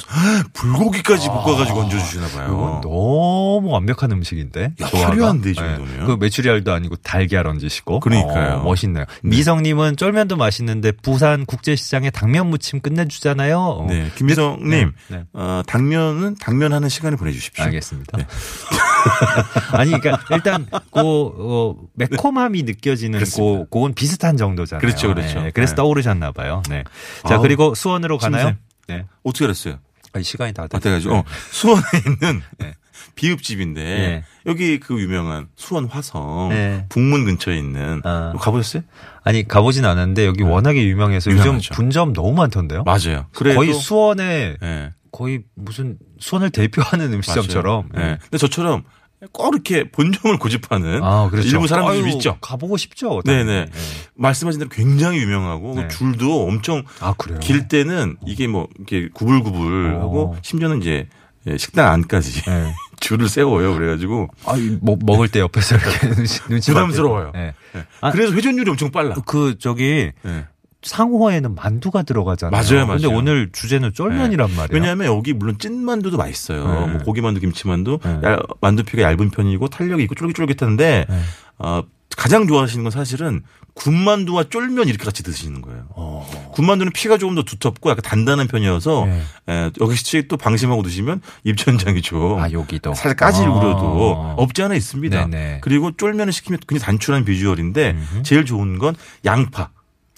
불고기까지 0.54 1.30
아. 1.30 1.34
볶아가지고 1.34 1.82
얹어주시나 1.82 2.28
봐요. 2.30 2.82
너무 2.84 3.70
완벽한 3.70 4.12
음식인데. 4.12 4.74
야, 4.82 4.90
화려한데 4.92 5.52
이 5.52 5.54
네. 5.54 5.62
정도면. 5.62 6.00
네. 6.00 6.06
그 6.06 6.18
메추리알도 6.20 6.74
아니고 6.74 6.96
달걀 6.98 7.46
얹으시고. 7.46 8.00
그러니까요. 8.00 8.58
어, 8.58 8.64
멋있네요. 8.64 9.06
네. 9.22 9.30
미성님은 9.30 9.98
쫄면도 9.98 10.36
맛있는데 10.36 10.92
부산 10.92 11.46
국제시장에 11.46 12.10
당면 12.10 12.50
무침 12.50 12.80
끝내주잖아요. 12.80 13.86
네, 13.88 14.12
김미성님, 14.16 14.94
네. 15.10 15.16
네. 15.16 15.24
어, 15.34 15.62
당면은 15.68 16.36
당면하는 16.40 16.90
시간을 16.90 17.18
보내주십시오. 17.18 17.64
알겠습니다. 17.66 18.18
네. 18.18 18.28
아니, 19.78 19.92
그러니까 19.92 20.20
일단 20.32 20.66
그 20.72 21.00
어, 21.00 21.67
매콤함이 21.94 22.64
느껴지는 22.64 23.24
고, 23.36 23.68
그건 23.70 23.94
비슷한 23.94 24.38
정도잖아요. 24.38 24.82
그렇죠, 24.82 25.14
그렇죠. 25.14 25.42
네, 25.42 25.52
그래서 25.52 25.72
네. 25.72 25.76
떠오르셨나 25.78 26.32
봐요. 26.32 26.62
네. 26.70 26.84
자, 27.28 27.36
아우, 27.36 27.42
그리고 27.42 27.74
수원으로 27.76 28.18
가나요? 28.18 28.54
네. 28.88 29.06
어떻게 29.24 29.46
알았어요? 29.46 29.80
아니, 30.14 30.24
시간이 30.24 30.54
다 30.54 30.68
돼가지고 30.68 31.16
어, 31.16 31.24
수원에 31.52 31.84
있는 32.06 32.42
네. 32.60 32.74
비읍집인데 33.16 33.84
네. 33.84 34.24
여기 34.46 34.80
그 34.80 35.00
유명한 35.02 35.48
수원 35.56 35.86
화성 35.86 36.50
네. 36.50 36.86
북문 36.90 37.26
근처에 37.26 37.58
있는 37.58 38.02
아. 38.04 38.34
가보셨어요? 38.40 38.84
아니 39.24 39.48
가보진 39.48 39.86
않았는데 39.86 40.26
여기 40.26 40.44
네. 40.44 40.50
워낙에 40.50 40.84
유명해서 40.84 41.32
유명하죠. 41.32 41.56
요즘 41.56 41.76
분점 41.76 42.14
너무 42.14 42.34
많던데요. 42.34 42.84
맞아요. 42.84 43.26
거의 43.34 43.74
수원에 43.74 44.56
네. 44.62 44.94
거의 45.12 45.44
무슨 45.56 45.98
수원을 46.20 46.52
대표하는 46.52 47.14
음식점처럼. 47.14 47.90
네. 47.94 48.18
근데 48.22 48.38
저처럼 48.38 48.84
꼭 49.32 49.56
이렇게 49.56 49.90
본점을 49.90 50.38
고집하는 50.38 51.04
아, 51.04 51.30
그렇죠. 51.30 51.48
일부 51.50 51.68
사람들이 51.68 52.02
좀 52.02 52.10
있죠. 52.10 52.38
가보고 52.40 52.78
싶죠. 52.78 53.22
네네. 53.26 53.66
네. 53.66 53.72
말씀하신 54.16 54.60
대로 54.60 54.70
굉장히 54.70 55.18
유명하고 55.20 55.74
네. 55.76 55.88
줄도 55.88 56.48
엄청 56.48 56.84
아, 57.00 57.16
길 57.42 57.68
때는 57.68 58.18
이게 58.28 58.48
뭐 58.48 58.68
이렇게 58.78 59.10
구불구불하고 59.14 60.22
어. 60.22 60.38
심지어는 60.44 60.82
이제 60.82 61.08
예, 61.48 61.58
식당 61.58 61.92
안까지 61.92 62.42
네. 62.44 62.74
줄을 63.00 63.30
세워요. 63.30 63.74
그래가지고 63.74 64.28
아, 64.46 64.54
뭐 64.82 64.98
먹을 65.02 65.30
때 65.30 65.40
옆에서 65.40 65.78
이렇게 65.78 66.10
눈치 66.50 66.72
부담스러워요. 66.72 67.32
네. 67.34 67.54
네. 67.74 67.86
아, 68.02 68.12
그래서 68.12 68.34
회전율이 68.34 68.70
엄청 68.70 68.92
빨라. 68.92 69.16
그 69.26 69.58
저기 69.58 70.12
네. 70.22 70.46
상호에는 70.84 71.56
만두가 71.56 72.04
들어가잖아요. 72.04 72.52
맞아요, 72.52 72.86
맞아요. 72.86 73.02
근데 73.02 73.08
오늘 73.08 73.50
주제는 73.52 73.94
쫄면이란 73.94 74.50
네. 74.50 74.56
말이에요. 74.56 74.70
왜냐하면 74.72 75.08
여기 75.08 75.34
물론 75.34 75.58
찐 75.58 75.84
만두도 75.84 76.18
맛있어요. 76.18 76.68
네. 76.68 76.94
뭐 76.94 77.02
고기 77.04 77.22
만두, 77.22 77.40
김치 77.40 77.68
만두, 77.68 78.00
네. 78.04 78.38
만두피가 78.62 79.02
얇은 79.04 79.32
편이고 79.32 79.68
탄력이 79.70 80.04
있고 80.04 80.16
쫄깃쫄깃한데 80.16 81.06
네. 81.10 81.20
어, 81.58 81.84
가장 82.16 82.48
좋아하시는 82.48 82.84
건 82.84 82.92
사실은 82.92 83.44
군만두와 83.74 84.46
쫄면 84.46 84.88
이렇게 84.88 85.06
같이 85.06 85.22
드시는 85.24 85.62
거예요. 85.62 85.86
어. 85.90 86.52
군만두는 86.54 86.92
피가 86.92 87.18
조금 87.18 87.36
더 87.36 87.44
두텁고 87.44 87.92
약간 87.92 88.02
단단한 88.02 88.48
편이어서 88.48 89.06
네. 89.06 89.22
에, 89.50 89.72
역시 89.80 90.28
또 90.28 90.36
방심하고 90.38 90.82
드시면 90.82 91.22
입천장이죠. 91.44 92.40
아 92.40 92.52
여기도 92.52 92.94
살짝 92.96 93.18
까질 93.18 93.46
아. 93.46 93.52
우려도 93.52 94.36
없지 94.38 94.64
않아 94.64 94.74
있습니다. 94.74 95.28
네네. 95.28 95.60
그리고 95.62 95.92
쫄면을 95.96 96.34
시키면 96.34 96.60
굉장히 96.68 96.86
단출한 96.86 97.24
비주얼인데 97.24 97.92
음흠. 97.92 98.24
제일 98.24 98.46
좋은 98.46 98.80
건 98.80 98.96
양파. 99.26 99.70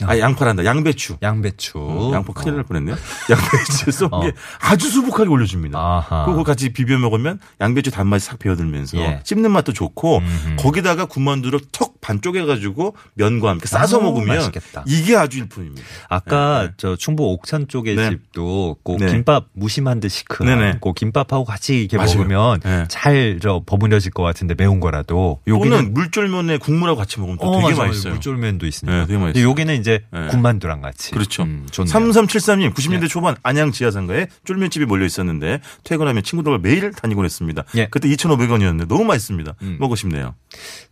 아, 0.05 0.17
양파란다. 0.17 0.65
양배추. 0.65 1.17
양배추. 1.21 1.77
음, 1.77 2.13
양파 2.13 2.33
큰일 2.33 2.55
날 2.55 2.63
뻔했네요. 2.63 2.95
양배추 3.29 3.91
쏙에 3.91 4.09
어. 4.12 4.21
아주 4.62 4.89
수북하게 4.89 5.29
올려줍니다. 5.29 5.77
아하. 5.77 6.25
그거 6.25 6.43
같이 6.43 6.69
비벼 6.69 6.97
먹으면 6.97 7.39
양배추 7.62 7.91
단맛이 7.91 8.25
싹 8.27 8.39
배어들면서 8.39 8.97
예. 8.97 9.19
씹는 9.23 9.51
맛도 9.51 9.73
좋고 9.73 10.17
음흠. 10.19 10.55
거기다가 10.57 11.05
군만두를 11.05 11.59
턱 11.71 11.99
반쪽 12.01 12.35
해가지고 12.38 12.95
면과 13.15 13.49
함께 13.49 13.67
싸서 13.67 13.99
아, 13.99 14.03
먹으면 14.03 14.38
맛있겠다. 14.38 14.83
이게 14.88 15.15
아주 15.15 15.39
일품입니다. 15.39 15.85
아까 16.07 16.67
네. 16.67 16.73
저 16.77 16.95
충북 16.95 17.25
옥천 17.25 17.67
쪽의 17.67 17.95
네. 17.95 18.09
집도 18.09 18.77
그 18.83 18.93
네. 18.99 19.12
김밥 19.12 19.47
무심한 19.53 19.99
듯 19.99 20.09
시큰 20.09 20.45
네네. 20.45 20.77
그 20.81 20.93
김밥하고 20.93 21.43
같이 21.43 21.79
이렇게 21.79 21.97
맞아요. 21.97 22.15
먹으면 22.17 22.59
네. 22.62 22.85
잘저 22.88 23.63
버무려질 23.65 24.12
것 24.12 24.23
같은데 24.23 24.55
매운 24.57 24.79
거라도 24.79 25.39
여기는 25.47 25.93
물쫄면에 25.93 26.57
국물하고 26.57 26.97
같이 26.97 27.19
먹으면 27.19 27.38
또 27.41 27.47
어, 27.51 27.62
되게 27.62 27.73
맞아요. 27.73 27.88
맛있어요. 27.89 28.13
물쫄면도 28.13 28.65
있습니다. 28.65 28.97
네, 28.99 29.05
되게 29.07 29.17
맛있어요. 29.19 29.49
여기는 29.49 29.79
이제 29.79 29.88
이제 29.89 30.04
네. 30.12 30.28
군만두랑 30.28 30.82
같이. 30.82 31.12
그렇죠. 31.12 31.43
음, 31.43 31.65
3373님 31.71 32.73
90년대 32.73 33.02
네. 33.02 33.08
초반 33.08 33.36
안양 33.41 33.71
지하상가에 33.71 34.28
쫄면집이 34.45 34.86
몰려 34.86 35.06
있었는데 35.06 35.62
퇴근하면 35.84 36.21
친구들과 36.21 36.60
매일 36.60 36.91
다니곤 36.91 37.25
했습니다. 37.25 37.63
예. 37.75 37.88
그때 37.88 38.08
2,500원이었는데 38.10 38.88
너무 38.88 39.04
맛있습니다. 39.06 39.56
음. 39.63 39.78
먹고 39.80 39.95
싶네요. 39.95 40.36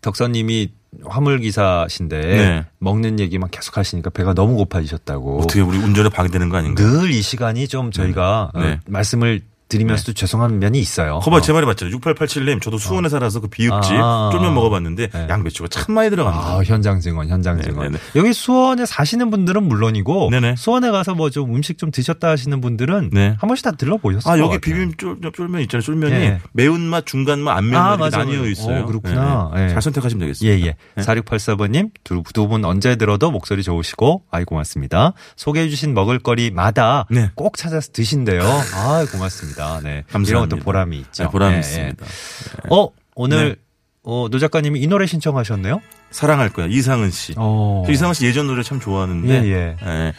덕선님이 0.02 0.72
화물 1.06 1.40
기사신데 1.40 2.20
네. 2.22 2.66
먹는 2.80 3.20
얘기만 3.20 3.50
계속 3.52 3.78
하시니까 3.78 4.10
배가 4.10 4.34
너무 4.34 4.56
고파지셨다고. 4.56 5.42
어떻게 5.42 5.62
우리 5.62 5.78
운전에 5.78 6.10
방해되는 6.10 6.50
거 6.50 6.58
아닌가요? 6.58 6.88
늘이 6.88 7.22
시간이 7.22 7.68
좀 7.68 7.92
저희가 7.92 8.52
네. 8.56 8.74
어, 8.74 8.80
말씀을 8.88 9.42
드리면서도 9.70 10.14
네. 10.14 10.20
죄송한 10.20 10.60
면이 10.60 10.80
있어요. 10.80 11.20
거봐, 11.20 11.38
어. 11.38 11.42
제 11.42 11.54
말이 11.54 11.66
맞잖아요. 11.66 11.96
6887님, 11.98 12.62
저도 12.62 12.78
수원에 12.78 13.06
어. 13.06 13.10
살아서 13.10 13.40
그 13.40 13.48
비읍집 13.48 13.94
아, 13.98 14.30
쫄면 14.34 14.54
먹어봤는데 14.54 15.08
네. 15.08 15.28
양배추가 15.30 15.70
참 15.70 15.96
많이 15.96 16.10
들어갑니다. 16.10 16.48
아, 16.48 16.64
현장 16.64 17.00
증언, 17.00 17.28
현장 17.30 17.58
네, 17.58 17.64
증언. 17.64 17.84
네네. 17.92 17.98
여기 18.16 18.34
수원에 18.34 18.86
사시는 18.86 19.30
분들은 19.30 19.64
물론이고 19.64 20.30
네네. 20.32 20.56
수원에 20.58 20.92
가서 20.92 21.14
뭐 21.16 21.28
좀 21.38 21.54
음식 21.54 21.78
좀 21.78 21.92
드셨다 21.92 22.30
하시는 22.30 22.60
분들은 22.62 23.10
네. 23.14 23.36
한 23.38 23.48
번씩 23.48 23.64
다 23.64 23.72
들러보셨어요. 23.72 24.34
아, 24.34 24.40
여기 24.44 24.60
비빔 24.60 24.94
쫄, 24.98 25.20
쫄면 25.34 25.62
있잖아요. 25.64 25.84
쫄면이 25.84 26.14
네. 26.18 26.40
매운맛, 26.54 27.06
중간맛, 27.06 27.58
안면맛 27.58 28.14
아, 28.14 28.18
나뉘어 28.18 28.48
있어요. 28.48 28.84
오, 28.84 28.86
그렇구나. 28.86 29.52
네, 29.54 29.70
잘 29.70 29.82
선택하시면 29.82 30.22
되겠습니다. 30.22 30.58
예, 30.58 30.68
예. 30.98 31.02
4684번님, 31.02 31.92
두, 32.04 32.24
두분 32.34 32.66
언제 32.66 32.96
들어도 32.96 33.30
목소리 33.30 33.62
좋으시고, 33.62 34.24
아이 34.32 34.46
고맙습니다. 34.46 35.14
소개해주신 35.36 35.94
먹을거리마다 35.94 37.06
꼭 37.36 37.58
찾아서 37.58 37.92
드신대요. 37.92 38.42
아, 38.42 39.06
고맙습니다. 39.12 39.57
네. 39.84 40.04
감사합니다. 40.10 40.30
이런 40.30 40.50
것도 40.50 40.58
보람이 40.64 40.98
있죠. 41.00 41.24
네, 41.24 41.30
보람이 41.30 41.54
네, 41.54 41.60
있습니다. 41.60 42.06
네. 42.06 42.70
어 42.70 42.90
오늘 43.16 43.50
네. 43.50 43.56
어, 44.04 44.28
노 44.30 44.40
작가님이 44.40 44.80
이 44.80 44.88
노래 44.88 45.06
신청하셨네요. 45.06 45.82
사랑할 46.12 46.50
거야 46.50 46.68
이상은 46.68 47.12
씨. 47.12 47.34
어. 47.38 47.84
이상은 47.90 48.14
씨 48.14 48.26
예전 48.26 48.48
노래 48.48 48.64
참 48.64 48.80
좋아하는데 48.80 49.28
예, 49.28 49.48
예. 49.48 49.76
예. 49.86 50.14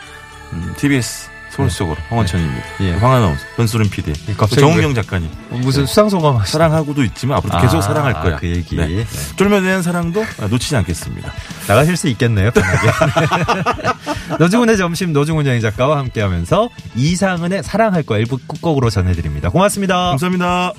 음, 0.53 0.75
TBS 0.77 1.31
서울 1.51 1.71
속으로 1.71 1.97
네. 1.97 2.03
황원천입니다. 2.09 2.67
예. 2.81 2.93
황아나운서, 2.93 3.45
변소름 3.57 3.91
PD, 3.91 4.13
예, 4.29 4.35
정은경 4.35 4.95
작가님. 4.95 5.29
어, 5.51 5.57
무슨 5.57 5.87
수상소감 5.87 6.45
사랑하고도 6.45 7.03
있지만 7.05 7.39
앞으로 7.39 7.55
아, 7.55 7.61
계속 7.61 7.81
사랑할 7.81 8.13
거야. 8.15 8.37
그 8.37 8.49
얘기. 8.49 8.77
네. 8.77 8.87
네. 8.87 9.07
쫄면에 9.37 9.67
대한 9.67 9.83
사랑도 9.83 10.25
놓치지 10.51 10.77
않겠습니다. 10.77 11.33
나가실 11.67 11.97
수 11.97 12.09
있겠네요. 12.09 12.51
노중훈의 14.39 14.77
점심 14.77 15.13
노중훈 15.13 15.47
여행 15.47 15.61
작가와 15.61 15.99
함께하면서 15.99 16.69
이상은의 16.95 17.63
사랑할 17.63 18.03
거야 18.03 18.19
일부 18.19 18.39
끝곡으로 18.39 18.91
전해드립니다. 18.91 19.51
고맙습니다. 19.51 20.11
감사합니다. 20.11 20.73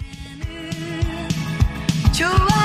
좋아. 2.13 2.58